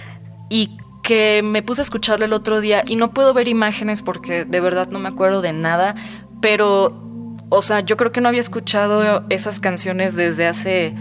Y 0.48 0.76
que 1.02 1.42
me 1.42 1.62
puse 1.62 1.80
a 1.80 1.84
escucharlo 1.84 2.24
el 2.24 2.32
otro 2.32 2.60
día 2.60 2.84
y 2.86 2.96
no 2.96 3.12
puedo 3.12 3.34
ver 3.34 3.48
imágenes 3.48 4.02
porque 4.02 4.44
de 4.44 4.60
verdad 4.60 4.88
no 4.88 4.98
me 4.98 5.08
acuerdo 5.08 5.42
de 5.42 5.52
nada, 5.52 5.96
pero, 6.40 6.96
o 7.48 7.62
sea, 7.62 7.80
yo 7.80 7.96
creo 7.96 8.12
que 8.12 8.20
no 8.20 8.28
había 8.28 8.40
escuchado 8.40 9.24
esas 9.28 9.58
canciones 9.58 10.14
desde 10.14 10.46
hace, 10.46 10.94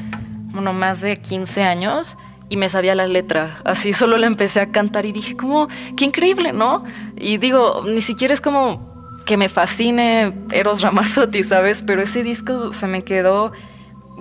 bueno, 0.54 0.74
más 0.74 1.02
de 1.02 1.18
15 1.18 1.64
años 1.64 2.18
y 2.50 2.58
me 2.58 2.68
sabía 2.68 2.96
la 2.96 3.08
letra, 3.08 3.62
así 3.64 3.94
solo 3.94 4.18
la 4.18 4.28
empecé 4.28 4.60
a 4.60 4.72
cantar 4.72 5.06
y 5.06 5.12
dije 5.12 5.38
como, 5.38 5.68
qué 5.96 6.06
increíble, 6.06 6.52
¿no? 6.52 6.84
Y 7.16 7.38
digo, 7.38 7.84
ni 7.86 8.02
siquiera 8.02 8.34
es 8.34 8.42
como 8.42 8.91
que 9.32 9.38
me 9.38 9.48
fascine 9.48 10.34
Eros 10.52 10.82
Ramazzotti, 10.82 11.44
¿sabes? 11.44 11.84
Pero 11.88 12.02
ese 12.02 12.22
disco 12.22 12.74
se 12.74 12.86
me 12.86 13.06
quedó 13.06 13.54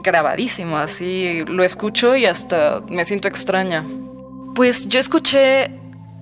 grabadísimo, 0.05 0.77
así 0.77 1.45
lo 1.49 1.65
escucho 1.65 2.15
y 2.15 2.27
hasta 2.27 2.81
me 2.89 3.05
siento 3.05 3.27
extraña. 3.27 3.85
Pues 4.55 4.89
yo 4.89 5.01
escuché 5.01 5.73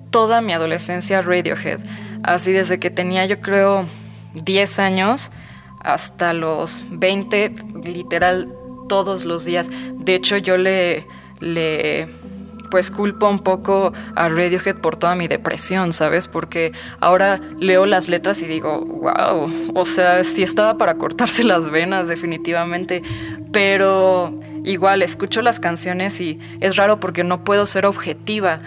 toda 0.09 0.41
mi 0.41 0.53
adolescencia 0.53 1.21
Radiohead, 1.21 1.81
así 2.23 2.51
desde 2.51 2.79
que 2.79 2.89
tenía 2.89 3.27
yo 3.27 3.41
creo 3.41 3.85
10 4.33 4.79
años 4.79 5.29
hasta 5.81 6.33
los 6.33 6.83
20, 6.89 7.53
literal 7.83 8.51
todos 8.87 9.23
los 9.23 9.45
días. 9.45 9.69
De 9.99 10.15
hecho 10.15 10.37
yo 10.37 10.57
le, 10.57 11.05
le 11.41 12.07
pues 12.69 12.91
culpo 12.91 13.29
un 13.29 13.39
poco 13.39 13.93
a 14.15 14.29
Radiohead 14.29 14.77
por 14.77 14.95
toda 14.95 15.15
mi 15.15 15.27
depresión, 15.27 15.93
¿sabes? 15.93 16.27
Porque 16.27 16.71
ahora 16.99 17.39
leo 17.59 17.85
las 17.85 18.09
letras 18.09 18.41
y 18.41 18.47
digo, 18.47 18.85
wow, 18.85 19.49
o 19.75 19.85
sea, 19.85 20.23
sí 20.23 20.43
estaba 20.43 20.77
para 20.77 20.95
cortarse 20.95 21.43
las 21.43 21.69
venas 21.69 22.07
definitivamente, 22.07 23.01
pero 23.51 24.39
igual 24.63 25.01
escucho 25.01 25.41
las 25.41 25.59
canciones 25.59 26.19
y 26.21 26.39
es 26.59 26.75
raro 26.75 26.99
porque 26.99 27.23
no 27.23 27.43
puedo 27.43 27.65
ser 27.65 27.85
objetiva 27.85 28.61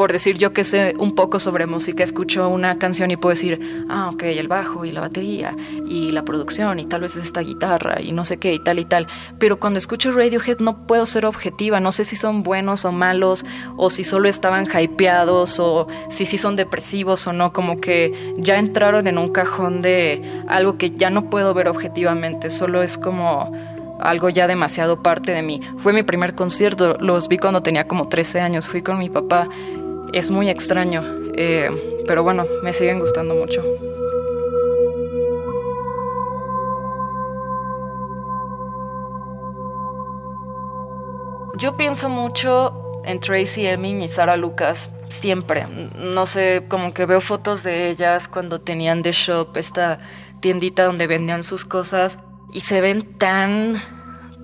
por 0.00 0.14
decir 0.14 0.38
yo 0.38 0.54
que 0.54 0.64
sé 0.64 0.94
un 0.98 1.14
poco 1.14 1.38
sobre 1.38 1.66
música, 1.66 2.02
escucho 2.02 2.48
una 2.48 2.78
canción 2.78 3.10
y 3.10 3.18
puedo 3.18 3.34
decir, 3.34 3.84
ah, 3.90 4.08
ok, 4.08 4.22
el 4.22 4.48
bajo 4.48 4.86
y 4.86 4.92
la 4.92 5.02
batería 5.02 5.54
y 5.86 6.10
la 6.10 6.24
producción 6.24 6.80
y 6.80 6.86
tal 6.86 7.02
vez 7.02 7.18
esta 7.18 7.42
guitarra 7.42 8.00
y 8.00 8.10
no 8.12 8.24
sé 8.24 8.38
qué 8.38 8.54
y 8.54 8.60
tal 8.60 8.78
y 8.78 8.86
tal. 8.86 9.06
Pero 9.38 9.60
cuando 9.60 9.76
escucho 9.76 10.10
Radiohead 10.10 10.60
no 10.60 10.86
puedo 10.86 11.04
ser 11.04 11.26
objetiva, 11.26 11.80
no 11.80 11.92
sé 11.92 12.06
si 12.06 12.16
son 12.16 12.42
buenos 12.42 12.86
o 12.86 12.92
malos 12.92 13.44
o 13.76 13.90
si 13.90 14.04
solo 14.04 14.30
estaban 14.30 14.66
hypeados 14.66 15.60
o 15.60 15.86
si 16.08 16.24
sí 16.24 16.38
son 16.38 16.56
depresivos 16.56 17.26
o 17.26 17.34
no, 17.34 17.52
como 17.52 17.78
que 17.78 18.32
ya 18.38 18.58
entraron 18.58 19.06
en 19.06 19.18
un 19.18 19.32
cajón 19.32 19.82
de 19.82 20.42
algo 20.48 20.78
que 20.78 20.92
ya 20.92 21.10
no 21.10 21.28
puedo 21.28 21.52
ver 21.52 21.68
objetivamente, 21.68 22.48
solo 22.48 22.82
es 22.82 22.96
como 22.96 23.52
algo 24.00 24.30
ya 24.30 24.46
demasiado 24.46 25.02
parte 25.02 25.32
de 25.32 25.42
mí. 25.42 25.60
Fue 25.76 25.92
mi 25.92 26.02
primer 26.02 26.34
concierto, 26.34 26.96
los 27.00 27.28
vi 27.28 27.36
cuando 27.36 27.62
tenía 27.62 27.86
como 27.86 28.08
13 28.08 28.40
años, 28.40 28.66
fui 28.66 28.80
con 28.80 28.98
mi 28.98 29.10
papá 29.10 29.46
es 30.12 30.30
muy 30.30 30.48
extraño, 30.48 31.02
eh, 31.34 31.70
pero 32.06 32.22
bueno, 32.22 32.44
me 32.62 32.72
siguen 32.72 32.98
gustando 32.98 33.34
mucho. 33.34 33.62
Yo 41.58 41.76
pienso 41.76 42.08
mucho 42.08 43.02
en 43.04 43.20
Tracy 43.20 43.66
Emin 43.66 44.02
y 44.02 44.08
Sara 44.08 44.36
Lucas, 44.36 44.88
siempre. 45.10 45.66
No 45.94 46.24
sé, 46.26 46.64
como 46.68 46.94
que 46.94 47.04
veo 47.04 47.20
fotos 47.20 47.62
de 47.62 47.90
ellas 47.90 48.28
cuando 48.28 48.60
tenían 48.60 49.02
The 49.02 49.12
Shop, 49.12 49.56
esta 49.56 49.98
tiendita 50.40 50.84
donde 50.84 51.06
vendían 51.06 51.42
sus 51.42 51.64
cosas, 51.64 52.18
y 52.52 52.60
se 52.62 52.80
ven 52.80 53.18
tan, 53.18 53.82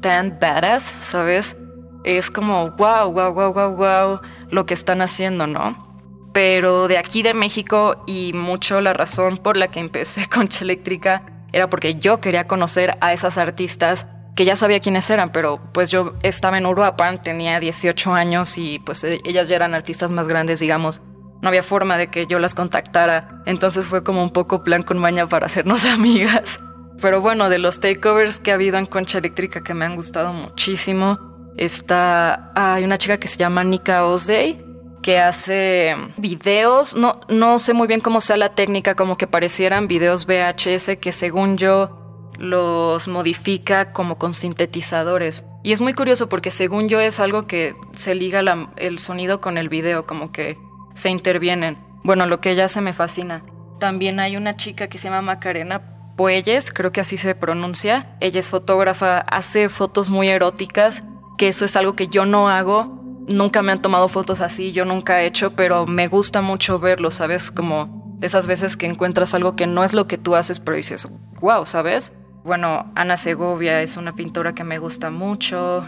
tan 0.03 0.39
badass, 0.39 0.95
¿sabes? 1.01 1.57
Es 2.05 2.31
como, 2.31 2.71
wow, 2.73 3.11
wow, 3.11 3.33
wow, 3.33 3.53
wow, 3.53 3.77
wow 3.77 4.21
lo 4.51 4.67
que 4.67 4.75
están 4.75 5.03
haciendo, 5.03 5.47
¿no? 5.47 5.87
Pero 6.33 6.89
de 6.89 6.99
aquí 6.99 7.23
de 7.23 7.35
México 7.35 8.03
y 8.07 8.33
mucho 8.35 8.81
la 8.81 8.93
razón 8.93 9.39
por 9.39 9.57
la 9.57 9.69
que 9.69 9.81
empecé 9.81 10.29
Concha 10.33 10.65
Eléctrica 10.65 11.23
era 11.53 11.71
porque 11.71 11.95
yo 11.95 12.21
quería 12.21 12.47
conocer 12.47 12.99
a 13.01 13.13
esas 13.13 13.39
artistas 13.39 14.07
que 14.35 14.45
ya 14.45 14.55
sabía 14.55 14.81
quiénes 14.81 15.09
eran, 15.09 15.33
pero 15.33 15.59
pues 15.73 15.91
yo 15.91 16.15
estaba 16.23 16.59
en 16.59 16.67
Uruapan, 16.67 17.23
tenía 17.23 17.59
18 17.59 18.13
años 18.13 18.59
y 18.59 18.79
pues 18.81 19.03
e, 19.03 19.21
ellas 19.25 19.49
ya 19.49 19.57
eran 19.57 19.75
artistas 19.75 20.11
más 20.11 20.29
grandes, 20.29 20.61
digamos. 20.61 21.01
No 21.41 21.49
había 21.49 21.63
forma 21.63 21.97
de 21.97 22.09
que 22.09 22.27
yo 22.27 22.39
las 22.39 22.55
contactara, 22.55 23.43
entonces 23.47 23.87
fue 23.87 24.05
como 24.05 24.23
un 24.23 24.31
poco 24.31 24.63
plan 24.63 24.83
con 24.83 24.99
maña 24.99 25.27
para 25.27 25.47
hacernos 25.47 25.85
amigas. 25.87 26.61
Pero 27.01 27.21
bueno, 27.21 27.49
de 27.49 27.59
los 27.59 27.81
takeovers 27.81 28.39
que 28.39 28.51
ha 28.51 28.55
habido 28.55 28.79
en 28.79 28.87
Concha 28.87 29.19
Eléctrica 29.19 29.63
que 29.63 29.75
me 29.75 29.87
han 29.87 29.97
gustado 29.97 30.33
muchísimo, 30.33 31.19
Está, 31.57 32.53
hay 32.55 32.85
una 32.85 32.99
chica 32.99 33.19
que 33.19 33.29
se 33.29 33.39
llama 33.39 33.65
Nika 33.65 34.05
Osday, 34.05 34.63
que 35.03 35.19
hace 35.19 35.95
videos, 36.17 36.95
no, 36.97 37.21
no 37.29 37.59
sé 37.59 37.73
muy 37.73 37.87
bien 37.87 38.01
cómo 38.01 38.21
sea 38.21 38.37
la 38.37 38.55
técnica, 38.55 38.95
como 38.95 39.17
que 39.17 39.27
parecieran 39.27 39.89
videos 39.89 40.27
VHS 40.27 40.99
que 41.01 41.13
según 41.13 41.57
yo 41.57 42.33
los 42.39 43.09
modifica 43.09 43.93
como 43.93 44.19
con 44.19 44.35
sintetizadores. 44.35 45.45
Y 45.63 45.73
es 45.73 45.81
muy 45.81 45.95
curioso 45.95 46.29
porque 46.29 46.51
según 46.51 46.89
yo 46.89 47.01
es 47.01 47.21
algo 47.21 47.47
que 47.47 47.75
se 47.95 48.15
liga 48.15 48.43
el 48.77 48.99
sonido 48.99 49.41
con 49.41 49.59
el 49.59 49.69
video, 49.69 50.07
como 50.07 50.33
que 50.33 50.59
se 50.95 51.09
intervienen. 51.09 51.79
Bueno, 52.05 52.27
lo 52.27 52.41
que 52.41 52.51
ella 52.51 52.67
hace 52.67 52.81
me 52.81 52.93
fascina. 52.93 53.45
También 53.81 54.21
hay 54.21 54.37
una 54.37 54.57
chica 54.57 54.89
que 54.89 54.99
se 54.99 55.05
llama 55.09 55.23
Macarena 55.23 55.83
Puelles, 56.17 56.73
creo 56.73 56.93
que 56.93 57.01
así 57.01 57.17
se 57.17 57.35
pronuncia. 57.35 58.17
Ella 58.21 58.41
es 58.41 58.49
fotógrafa, 58.49 59.19
hace 59.19 59.69
fotos 59.69 60.09
muy 60.09 60.29
eróticas 60.29 61.03
que 61.37 61.49
eso 61.49 61.65
es 61.65 61.77
algo 61.77 61.95
que 61.95 62.09
yo 62.09 62.27
no 62.27 62.49
hago. 62.49 63.03
Nunca 63.29 63.63
me 63.63 63.73
han 63.73 63.83
tomado 63.83 64.09
fotos 64.09 64.41
así, 64.41 64.73
yo 64.73 64.85
nunca 64.85 65.23
he 65.23 65.27
hecho, 65.27 65.53
pero 65.53 65.87
me 65.87 66.09
gusta 66.09 66.43
mucho 66.43 66.79
verlo, 66.79 67.11
¿sabes? 67.11 67.51
Como 67.51 68.19
esas 68.23 68.47
veces 68.47 68.77
que 68.77 68.87
encuentras 68.87 69.35
algo 69.35 69.57
que 69.57 69.67
no 69.67 69.85
es 69.85 69.93
lo 69.93 70.07
que 70.07 70.19
tú 70.19 70.37
haces, 70.37 70.61
pero 70.61 70.77
dices, 70.77 71.09
wow, 71.41 71.67
¿sabes? 71.67 72.13
Bueno, 72.45 72.93
Ana 72.95 73.17
Segovia 73.17 73.83
es 73.83 73.97
una 73.97 74.15
pintora 74.15 74.55
que 74.55 74.65
me 74.65 74.79
gusta 74.79 75.11
mucho. 75.11 75.85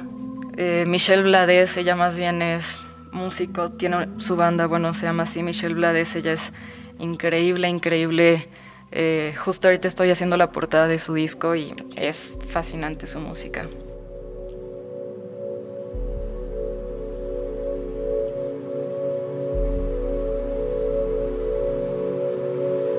Eh, 0.56 0.84
Michelle 0.86 1.22
Blades, 1.22 1.76
ella 1.76 1.94
más 1.94 2.16
bien 2.16 2.42
es 2.42 2.76
músico, 3.12 3.70
tiene 3.70 4.08
su 4.18 4.36
banda, 4.36 4.66
bueno, 4.66 4.92
se 4.94 5.06
llama 5.06 5.22
así 5.22 5.42
Michelle 5.42 5.74
Blades, 5.74 6.16
ella 6.16 6.32
es 6.32 6.52
increíble, 6.98 7.68
increíble. 7.68 8.48
Eh, 8.90 9.34
justo 9.38 9.68
ahorita 9.68 9.86
estoy 9.86 10.10
haciendo 10.10 10.36
la 10.36 10.50
portada 10.50 10.88
de 10.88 10.98
su 10.98 11.14
disco 11.14 11.54
y 11.54 11.74
es 11.96 12.36
fascinante 12.50 13.06
su 13.06 13.20
música. 13.20 13.68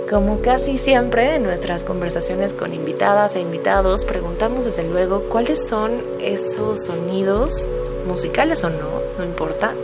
Como 0.10 0.42
casi 0.42 0.80
siempre 0.80 1.36
en 1.36 1.44
nuestras 1.44 1.84
conversaciones 1.84 2.56
con 2.56 2.74
invitadas 2.74 3.36
e 3.36 3.42
invitados, 3.42 4.06
preguntamos 4.06 4.66
desde 4.66 4.84
luego 4.84 5.22
cuáles 5.30 5.68
son 5.68 6.02
esos 6.20 6.86
sonidos, 6.86 7.70
musicales 8.08 8.64
o 8.64 8.72
no, 8.72 8.90
no 9.20 9.24
importa, 9.24 9.76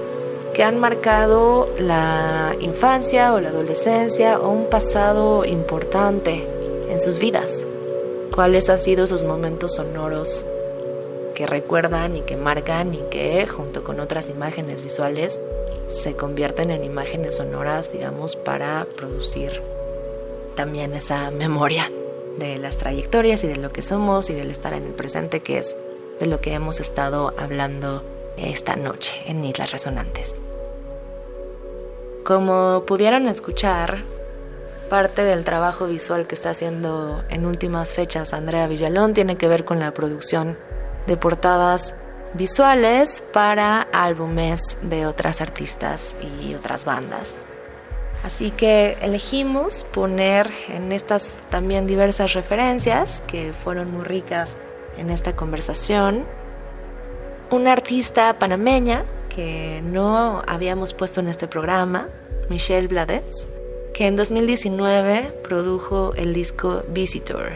que 0.56 0.64
han 0.64 0.80
marcado 0.80 1.70
la 1.78 2.56
infancia 2.60 3.36
o 3.36 3.40
la 3.40 3.50
adolescencia 3.50 4.40
o 4.40 4.50
un 4.50 4.68
pasado 4.68 5.46
importante 5.46 6.48
en 6.90 7.00
sus 7.00 7.20
vidas. 7.20 7.64
¿Cuáles 8.34 8.68
han 8.72 8.80
sido 8.80 9.04
esos 9.04 9.22
momentos 9.22 9.76
sonoros 9.76 10.44
que 11.36 11.46
recuerdan 11.46 12.16
y 12.16 12.22
que 12.22 12.36
marcan 12.36 12.96
y 12.96 13.02
que, 13.12 13.46
junto 13.46 13.84
con 13.84 14.00
otras 14.00 14.30
imágenes 14.30 14.82
visuales, 14.82 15.40
se 15.88 16.16
convierten 16.16 16.72
en 16.72 16.84
imágenes 16.84 17.36
sonoras, 17.36 17.92
digamos, 17.92 18.36
para 18.36 18.88
producir 18.98 19.62
también 20.56 20.94
esa 20.94 21.32
memoria 21.32 21.92
de 22.38 22.58
las 22.58 22.78
trayectorias 22.78 23.44
y 23.44 23.48
de 23.48 23.58
lo 23.58 23.72
que 23.72 23.82
somos 23.82 24.30
y 24.30 24.34
del 24.34 24.52
estar 24.52 24.74
en 24.74 24.84
el 24.84 24.94
presente, 24.94 25.42
que 25.42 25.60
es 25.60 25.76
de 26.20 26.26
lo 26.26 26.42
que 26.42 26.54
hemos 26.54 26.80
estado 26.80 27.34
hablando 27.38 28.04
esta 28.38 28.76
noche 28.76 29.14
en 29.28 29.44
Islas 29.44 29.72
Resonantes. 29.72 30.40
Como 32.24 32.84
pudieron 32.86 33.28
escuchar, 33.28 34.04
parte 34.90 35.24
del 35.24 35.44
trabajo 35.44 35.88
visual 35.88 36.28
que 36.28 36.36
está 36.36 36.52
haciendo 36.52 37.24
en 37.30 37.46
últimas 37.46 37.94
fechas 37.94 38.34
Andrea 38.34 38.68
Villalón 38.68 39.14
tiene 39.14 39.38
que 39.38 39.48
ver 39.48 39.66
con 39.66 39.80
la 39.80 39.94
producción 39.94 40.58
de 41.08 41.18
portadas 41.18 41.96
visuales 42.34 43.24
para 43.32 43.82
álbumes 43.94 44.78
de 44.82 45.06
otras 45.06 45.42
artistas 45.42 46.16
y 46.42 46.54
otras 46.54 46.86
bandas. 46.86 47.42
Así 48.26 48.50
que 48.50 48.98
elegimos 49.04 49.86
poner 49.94 50.50
en 50.70 50.92
estas 50.92 51.36
también 51.52 51.86
diversas 51.86 52.34
referencias 52.34 53.22
que 53.28 53.54
fueron 53.54 53.94
muy 53.94 54.04
ricas 54.04 54.58
en 54.98 55.12
esta 55.12 55.36
conversación 55.36 56.26
una 57.52 57.72
artista 57.72 58.40
panameña 58.40 59.04
que 59.30 59.84
no 59.86 60.42
habíamos 60.48 60.96
puesto 60.96 61.20
en 61.20 61.28
este 61.28 61.48
programa, 61.48 62.10
Michelle 62.50 62.88
Blades, 62.88 63.48
que 63.94 64.08
en 64.08 64.16
2019 64.16 65.42
produjo 65.44 66.16
el 66.16 66.34
disco 66.34 66.84
Visitor. 66.90 67.52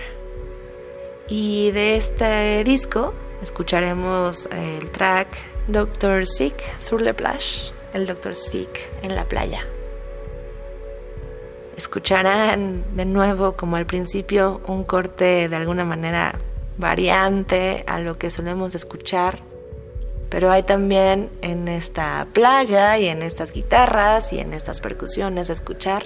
Y 1.28 1.72
de 1.72 1.96
este 1.96 2.64
disco 2.64 3.16
escucharemos 3.42 4.48
el 4.52 4.92
track 4.92 5.30
Doctor 5.68 6.28
Sick 6.28 6.62
sur 6.80 7.02
la 7.02 7.14
plage, 7.14 7.72
el 7.96 8.06
Doctor 8.06 8.36
Sick 8.36 8.70
en 9.02 9.16
la 9.16 9.26
playa. 9.26 9.66
Escucharán 11.80 12.84
de 12.96 13.06
nuevo, 13.06 13.54
como 13.54 13.78
al 13.78 13.86
principio, 13.86 14.62
un 14.68 14.84
corte 14.84 15.50
de 15.50 15.56
alguna 15.56 15.86
manera 15.86 16.36
variante 16.78 17.84
a 17.88 18.00
lo 18.00 18.18
que 18.18 18.30
solemos 18.30 18.76
escuchar 18.76 19.42
pero 20.30 20.52
hay 20.52 20.64
también 20.64 21.30
en 21.42 21.68
esta 21.68 22.28
playa 22.34 22.98
y 22.98 23.08
en 23.08 23.24
estas 23.24 23.52
guitarras 23.52 24.32
y 24.32 24.40
en 24.40 24.54
estas 24.54 24.80
percusiones 24.80 25.50
escuchar 25.50 26.04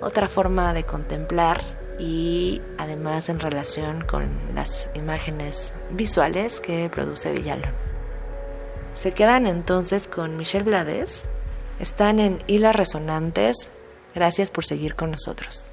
otra 0.00 0.28
forma 0.28 0.72
de 0.72 0.84
contemplar 0.84 1.60
y 1.98 2.62
además 2.78 3.28
en 3.28 3.40
relación 3.40 4.04
con 4.04 4.30
las 4.54 4.88
imágenes 4.94 5.74
visuales 5.90 6.60
que 6.60 6.88
produce 6.88 7.32
Villalón. 7.32 7.72
Se 8.94 9.12
quedan 9.12 9.46
entonces 9.46 10.06
con 10.06 10.36
Michelle 10.36 10.64
Blades, 10.64 11.26
están 11.80 12.20
en 12.20 12.38
Hilas 12.46 12.76
Resonantes, 12.76 13.70
gracias 14.14 14.50
por 14.50 14.64
seguir 14.64 14.94
con 14.94 15.10
nosotros. 15.10 15.67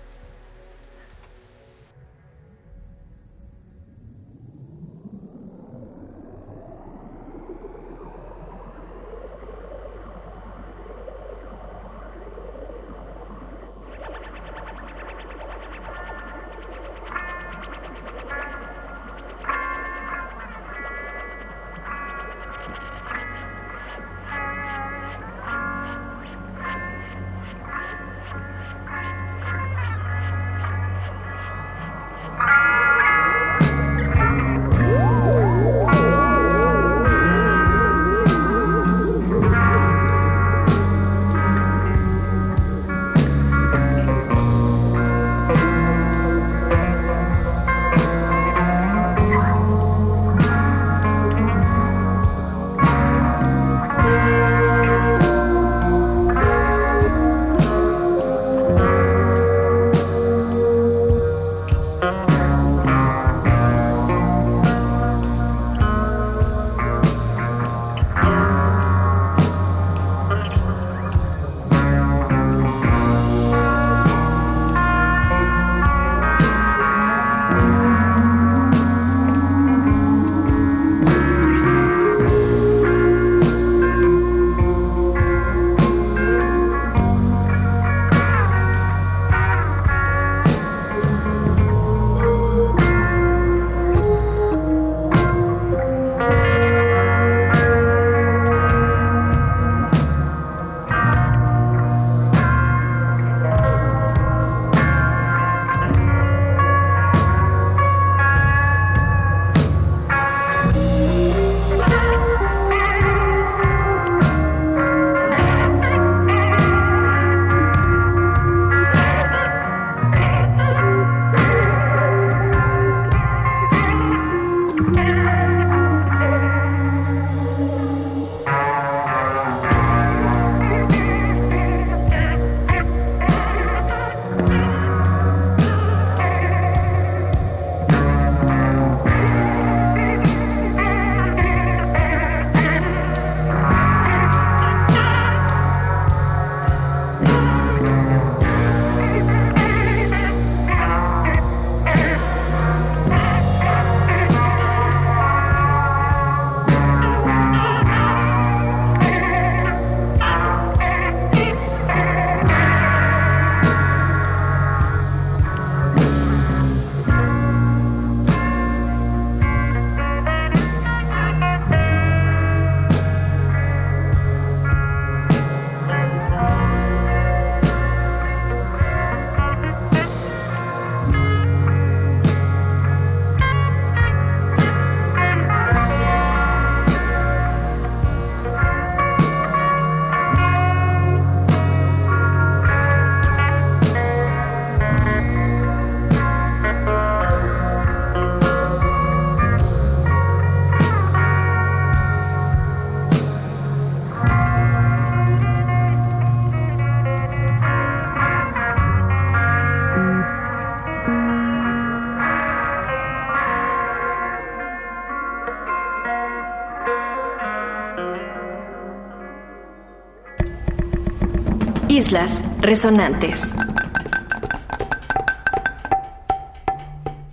Resonantes. 222.61 223.53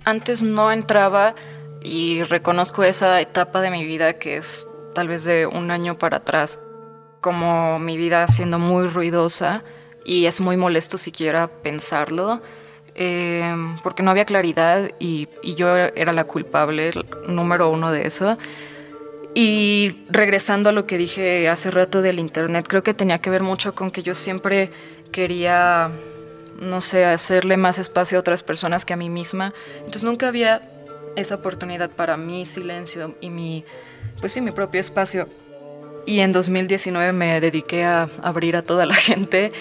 Antes 0.03 0.43
no 0.43 0.73
entraba 0.73 1.35
y 1.81 2.23
reconozco 2.23 2.83
esa 2.83 3.21
etapa 3.21 3.61
de 3.61 3.69
mi 3.69 3.85
vida 3.85 4.19
que 4.19 4.35
es 4.35 4.67
tal 4.93 5.07
vez 5.07 5.23
de 5.23 5.45
un 5.45 5.71
año 5.71 5.97
para 5.97 6.17
atrás, 6.17 6.59
como 7.21 7.79
mi 7.79 7.95
vida 7.95 8.27
siendo 8.27 8.59
muy 8.59 8.87
ruidosa 8.87 9.63
y 10.03 10.25
es 10.25 10.41
muy 10.41 10.57
molesto 10.57 10.97
siquiera 10.97 11.47
pensarlo, 11.47 12.41
em, 12.93 13.77
porque 13.83 14.03
no 14.03 14.11
había 14.11 14.25
claridad 14.25 14.91
y, 14.99 15.29
y 15.41 15.55
yo 15.55 15.77
era 15.77 16.11
la 16.11 16.25
culpable 16.25 16.91
número 17.29 17.69
uno 17.69 17.89
de 17.93 18.05
eso. 18.05 18.37
Y 19.35 20.03
regresando 20.09 20.69
a 20.69 20.73
lo 20.73 20.85
que 20.85 20.97
dije 20.97 21.49
hace 21.49 21.71
rato 21.71 22.01
del 22.01 22.19
Internet, 22.19 22.67
creo 22.67 22.83
que 22.83 22.93
tenía 22.93 23.19
que 23.19 23.31
ver 23.31 23.41
mucho 23.41 23.73
con 23.73 23.89
que 23.89 24.03
yo 24.03 24.13
siempre 24.13 24.71
quería, 25.11 25.89
no 26.59 26.81
sé, 26.81 27.05
hacerle 27.05 27.57
más 27.57 27.79
espacio 27.79 28.17
a 28.17 28.21
otras 28.21 28.43
personas 28.43 28.85
que 28.85 28.93
a 28.93 28.97
mí 28.97 29.09
misma. 29.09 29.53
Entonces 29.77 30.03
nunca 30.03 30.27
había 30.27 30.61
esa 31.15 31.35
oportunidad 31.35 31.89
para 31.89 32.15
mi 32.15 32.45
silencio 32.45 33.15
y 33.21 33.29
mi, 33.29 33.65
pues 34.19 34.33
sí, 34.33 34.41
mi 34.41 34.51
propio 34.51 34.79
espacio. 34.81 35.27
Y 36.05 36.19
en 36.19 36.31
2019 36.31 37.13
me 37.13 37.39
dediqué 37.39 37.85
a 37.85 38.09
abrir 38.21 38.55
a 38.55 38.61
toda 38.61 38.85
la 38.85 38.95
gente 38.95 39.51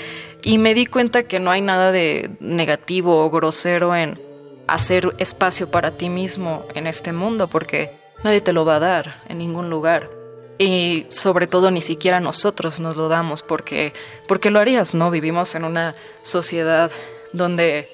y 0.42 0.58
me 0.58 0.74
di 0.74 0.84
cuenta 0.84 1.22
que 1.22 1.40
no 1.40 1.50
hay 1.50 1.62
nada 1.62 1.92
de 1.92 2.30
negativo 2.40 3.24
o 3.24 3.30
grosero 3.30 3.94
en 3.94 4.18
hacer 4.66 5.14
espacio 5.18 5.70
para 5.70 5.92
ti 5.92 6.08
mismo 6.08 6.66
en 6.74 6.86
este 6.86 7.12
mundo, 7.12 7.48
porque 7.48 8.01
nadie 8.24 8.40
te 8.40 8.52
lo 8.52 8.64
va 8.64 8.76
a 8.76 8.80
dar 8.80 9.22
en 9.28 9.38
ningún 9.38 9.70
lugar. 9.70 10.10
Y 10.58 11.06
sobre 11.08 11.46
todo 11.46 11.70
ni 11.70 11.80
siquiera 11.80 12.20
nosotros 12.20 12.78
nos 12.78 12.96
lo 12.96 13.08
damos, 13.08 13.42
porque, 13.42 13.92
porque 14.28 14.50
lo 14.50 14.60
harías, 14.60 14.94
¿no? 14.94 15.10
Vivimos 15.10 15.54
en 15.54 15.64
una 15.64 15.94
sociedad 16.22 16.90
donde, 17.32 17.88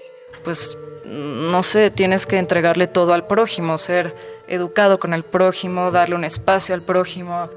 pues, 0.44 0.76
no 1.04 1.62
sé, 1.62 1.90
tienes 1.90 2.26
que 2.26 2.36
entregarle 2.36 2.86
todo 2.86 3.14
al 3.14 3.26
prójimo, 3.26 3.78
ser 3.78 4.14
educado 4.48 4.98
con 4.98 5.14
el 5.14 5.24
prójimo, 5.24 5.90
darle 5.90 6.16
un 6.16 6.24
espacio 6.24 6.74
al 6.74 6.82
prójimo. 6.82 7.48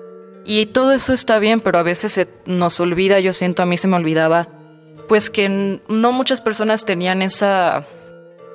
Y 0.46 0.68
todo 0.68 0.94
eso 0.94 1.14
está 1.14 1.40
bien, 1.40 1.60
pero 1.60 1.80
a 1.80 1.84
veces 1.84 2.14
se 2.14 2.28
nos 2.46 2.80
olvida, 2.80 3.20
yo 3.20 3.34
siento, 3.34 3.64
a 3.64 3.66
mí 3.66 3.78
se 3.78 3.88
me 3.88 3.98
olvidaba, 3.98 4.48
pues 5.08 5.30
que 5.30 5.82
no 5.88 6.12
muchas 6.12 6.42
personas 6.42 6.86
tenían 6.86 7.22
esa, 7.22 7.84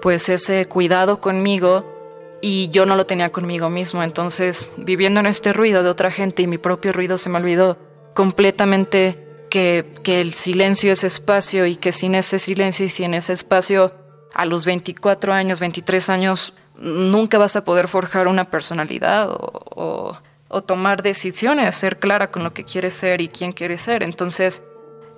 pues 0.01 0.29
ese 0.29 0.67
cuidado 0.67 1.21
conmigo 1.21 1.96
y 2.41 2.69
yo 2.71 2.87
no 2.87 2.97
lo 2.97 3.07
tenía 3.07 3.31
conmigo 3.31 3.71
mismo. 3.71 4.03
Entonces, 4.03 4.71
viviendo 4.77 5.21
en 5.21 5.27
este 5.27 5.53
ruido 5.53 5.83
de 5.83 5.91
otra 5.91 6.11
gente 6.11 6.43
y 6.43 6.47
mi 6.47 6.59
propio 6.59 6.93
ruido, 6.93 7.19
se 7.19 7.29
me 7.29 7.39
olvidó 7.39 7.79
completamente 8.15 9.47
que, 9.51 9.87
que 10.03 10.21
el 10.21 10.33
silencio 10.33 10.93
es 10.93 11.05
espacio 11.05 11.67
y 11.67 11.77
que 11.77 11.93
sin 11.93 12.15
ese 12.15 12.39
silencio 12.39 12.85
y 12.85 12.89
sin 12.89 13.15
ese 13.15 13.33
espacio, 13.33 13.93
a 14.35 14.45
los 14.45 14.67
24 14.67 15.33
años, 15.33 15.61
23 15.61 16.11
años, 16.11 16.53
nunca 16.77 17.39
vas 17.39 17.57
a 17.57 17.65
poder 17.65 17.89
forjar 17.89 18.29
una 18.29 18.51
personalidad 18.51 19.31
o, 19.31 20.19
o, 20.49 20.63
tomar 20.63 21.03
decisiones, 21.03 21.75
ser 21.75 21.99
clara 21.99 22.31
con 22.31 22.45
lo 22.45 22.53
que 22.53 22.65
quieres 22.65 22.95
ser 22.95 23.21
y 23.21 23.29
quién 23.29 23.53
quieres 23.53 23.83
ser. 23.83 24.03
Entonces, 24.03 24.63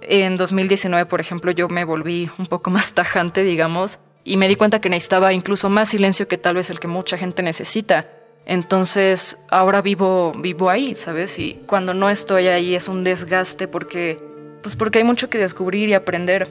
en 0.02 0.36
2019, 0.36 1.06
por 1.06 1.20
ejemplo, 1.20 1.50
yo 1.50 1.68
me 1.68 1.84
volví 1.84 2.30
un 2.38 2.46
poco 2.46 2.70
más 2.76 2.92
tajante, 2.94 3.42
digamos, 3.42 3.98
y 4.24 4.36
me 4.36 4.48
di 4.48 4.56
cuenta 4.56 4.80
que 4.80 4.88
necesitaba 4.88 5.32
incluso 5.32 5.68
más 5.68 5.90
silencio 5.90 6.28
que 6.28 6.38
tal 6.38 6.56
vez 6.56 6.70
el 6.70 6.80
que 6.80 6.88
mucha 6.88 7.16
gente 7.16 7.42
necesita. 7.42 8.06
Entonces, 8.46 9.38
ahora 9.50 9.82
vivo 9.82 10.32
vivo 10.32 10.70
ahí, 10.70 10.94
¿sabes? 10.94 11.38
Y 11.38 11.60
cuando 11.66 11.94
no 11.94 12.08
estoy 12.08 12.48
ahí 12.48 12.74
es 12.74 12.88
un 12.88 13.04
desgaste 13.04 13.68
porque 13.68 14.18
pues 14.62 14.76
porque 14.76 14.98
hay 14.98 15.04
mucho 15.04 15.30
que 15.30 15.38
descubrir 15.38 15.88
y 15.88 15.94
aprender. 15.94 16.48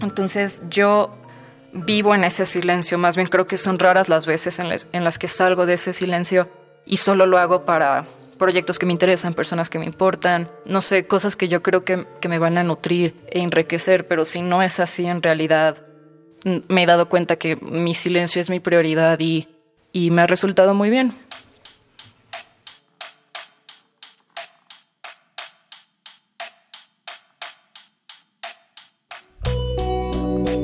Entonces, 0.00 0.62
yo 0.68 1.10
vivo 1.72 2.14
en 2.14 2.24
ese 2.24 2.46
silencio, 2.46 2.98
más 2.98 3.16
bien 3.16 3.28
creo 3.28 3.46
que 3.46 3.58
son 3.58 3.78
raras 3.78 4.08
las 4.08 4.26
veces 4.26 4.58
en 4.58 4.68
las, 5.04 5.18
que 5.18 5.28
salgo 5.28 5.66
de 5.66 5.74
ese 5.74 5.92
silencio 5.92 6.48
y 6.84 6.96
solo 6.96 7.26
lo 7.26 7.38
hago 7.38 7.64
para 7.64 8.04
proyectos 8.38 8.78
que 8.78 8.86
me 8.86 8.92
interesan, 8.92 9.34
personas 9.34 9.68
que 9.68 9.78
me 9.78 9.84
importan, 9.84 10.50
no 10.64 10.80
sé, 10.80 11.06
cosas 11.06 11.36
que 11.36 11.48
yo 11.48 11.62
creo 11.62 11.84
que, 11.84 12.06
que 12.20 12.28
me 12.28 12.38
van 12.38 12.58
a 12.58 12.64
nutrir 12.64 13.14
e 13.28 13.40
enriquecer, 13.40 14.08
pero 14.08 14.24
si 14.24 14.40
no 14.40 14.62
es 14.62 14.80
así 14.80 15.06
en 15.06 15.22
realidad, 15.22 15.76
me 16.44 16.82
he 16.82 16.86
dado 16.86 17.08
cuenta 17.08 17.36
que 17.36 17.56
mi 17.56 17.94
silencio 17.94 18.40
es 18.40 18.50
mi 18.50 18.60
prioridad 18.60 19.18
y, 19.20 19.48
y 19.92 20.10
me 20.10 20.22
ha 20.22 20.26
resultado 20.26 20.74
muy 20.74 20.90
bien. 20.90 21.14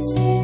Sí. 0.01 0.36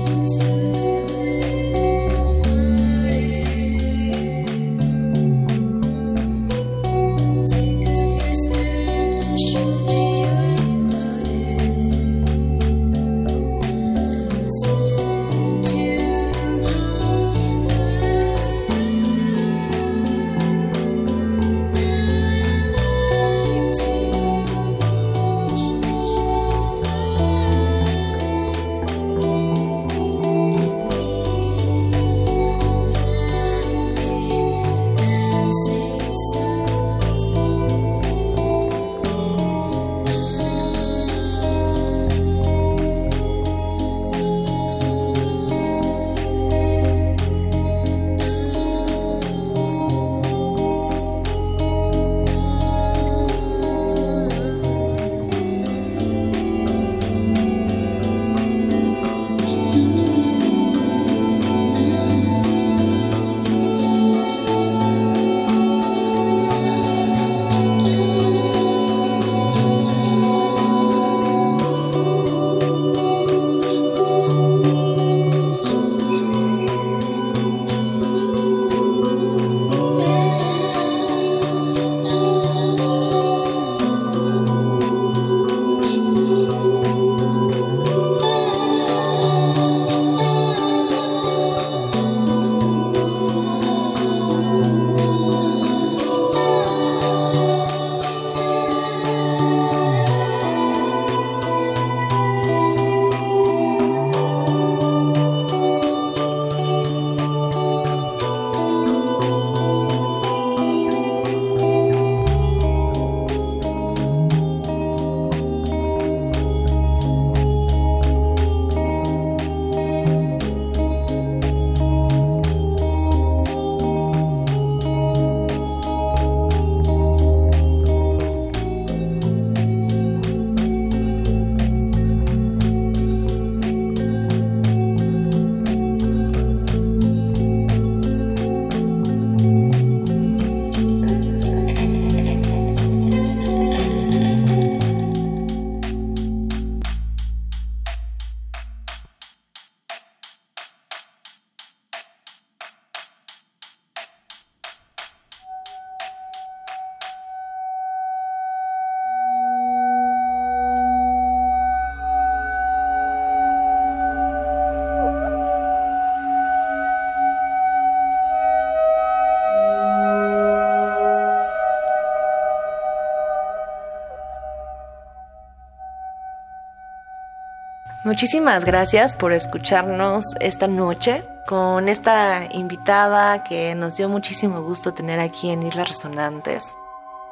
Muchísimas 178.13 178.67
gracias 178.67 179.17
por 179.17 179.33
escucharnos 179.33 180.35
esta 180.39 180.69
noche 180.69 181.25
con 181.47 181.89
esta 181.89 182.47
invitada 182.53 183.43
que 183.43 183.75
nos 183.75 183.97
dio 183.97 184.11
muchísimo 184.11 184.61
gusto 184.61 184.93
tener 184.93 185.19
aquí 185.19 185.49
en 185.49 185.63
Islas 185.63 185.89
Resonantes 185.89 186.77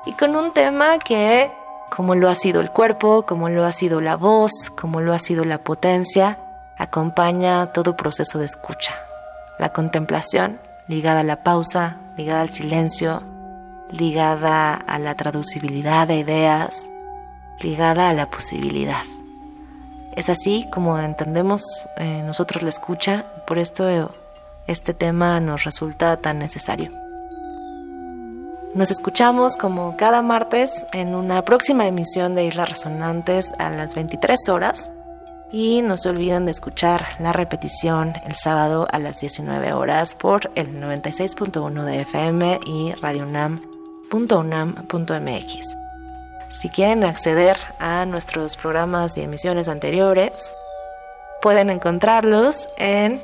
y 0.07 0.15
con 0.15 0.35
un 0.37 0.55
tema 0.55 0.99
que, 0.99 1.53
como 1.91 2.15
lo 2.15 2.31
ha 2.31 2.35
sido 2.35 2.63
el 2.63 2.71
cuerpo, 2.71 3.27
como 3.27 3.51
lo 3.51 3.67
ha 3.67 3.73
sido 3.73 4.01
la 4.01 4.17
voz, 4.17 4.71
como 4.75 5.03
lo 5.03 5.13
ha 5.13 5.19
sido 5.19 5.45
la 5.45 5.59
potencia, 5.59 6.39
acompaña 6.79 7.67
todo 7.75 7.95
proceso 7.95 8.39
de 8.39 8.47
escucha. 8.47 8.95
La 9.59 9.75
contemplación 9.75 10.63
ligada 10.89 11.21
a 11.21 11.25
la 11.25 11.43
pausa, 11.43 11.99
ligada 12.17 12.41
al 12.41 12.49
silencio, 12.49 13.23
ligada 13.91 14.77
a 14.77 14.99
la 14.99 15.15
traducibilidad 15.15 16.09
de 16.09 16.17
ideas, 16.21 16.89
ligada 17.61 18.09
a 18.09 18.15
la 18.15 18.31
posibilidad. 18.31 19.03
Es 20.17 20.29
así 20.29 20.67
como 20.71 20.99
entendemos 20.99 21.63
eh, 21.97 22.23
nosotros 22.25 22.63
la 22.63 22.69
escucha, 22.69 23.27
por 23.47 23.59
esto 23.59 23.89
este 24.67 24.95
tema 24.95 25.41
nos 25.41 25.65
resulta 25.65 26.17
tan 26.17 26.39
necesario. 26.39 26.91
Nos 28.75 28.91
escuchamos 28.93 29.57
como 29.57 29.97
cada 29.97 30.23
martes 30.23 30.87
en 30.93 31.17
una 31.17 31.45
próxima 31.45 31.87
emisión 31.87 32.37
de 32.37 32.45
Islas 32.45 32.69
Resonantes 32.69 33.53
a 33.59 33.69
las 33.71 33.97
23 33.97 34.49
horas 34.49 34.89
y 35.51 35.83
no 35.83 35.97
se 35.97 36.09
olviden 36.09 36.45
de 36.45 36.53
escuchar 36.53 37.09
la 37.19 37.33
repetición 37.33 38.13
el 38.27 38.37
sábado 38.37 38.87
a 38.93 39.01
las 39.01 39.19
19 39.21 39.73
horas 39.73 40.15
por 40.15 40.53
el 40.55 40.81
96.1 40.81 41.85
de 41.85 42.03
FM 42.03 42.61
y 42.65 42.93
radionam.unam.mx. 42.93 45.90
Si 46.51 46.69
quieren 46.69 47.05
acceder 47.05 47.57
a 47.79 48.05
nuestros 48.07 48.57
programas 48.57 49.17
y 49.17 49.23
emisiones 49.23 49.69
anteriores, 49.69 50.53
pueden 51.41 51.71
encontrarlos 51.71 52.69
en 52.77 53.23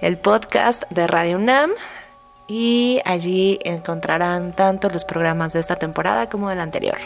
el 0.00 0.18
podcast 0.18 0.82
de 0.90 1.06
Radio 1.06 1.36
UNAM 1.36 1.70
y 2.48 3.00
allí 3.04 3.60
encontrarán 3.64 4.52
tanto 4.52 4.90
los 4.90 5.04
programas 5.04 5.52
de 5.52 5.60
esta 5.60 5.76
temporada 5.76 6.28
como 6.28 6.50
del 6.50 6.60
anterior. 6.60 6.98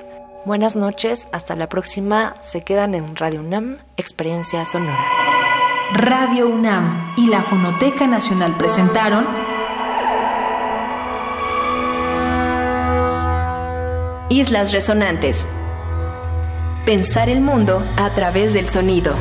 Buenas 0.47 0.75
noches, 0.75 1.29
hasta 1.33 1.55
la 1.55 1.69
próxima. 1.69 2.35
Se 2.41 2.63
quedan 2.63 2.95
en 2.95 3.15
Radio 3.15 3.41
UNAM, 3.41 3.79
Experiencia 3.99 4.65
Sonora. 4.65 5.05
Radio 5.93 6.49
UNAM 6.49 7.15
y 7.19 7.27
la 7.27 7.43
Fonoteca 7.43 8.07
Nacional 8.07 8.57
presentaron 8.57 9.27
Islas 14.31 14.73
Resonantes. 14.73 15.47
Pensar 16.89 17.29
el 17.29 17.43
mundo 17.43 17.87
a 17.99 18.15
través 18.15 18.55
del 18.55 18.67
sonido. 18.67 19.15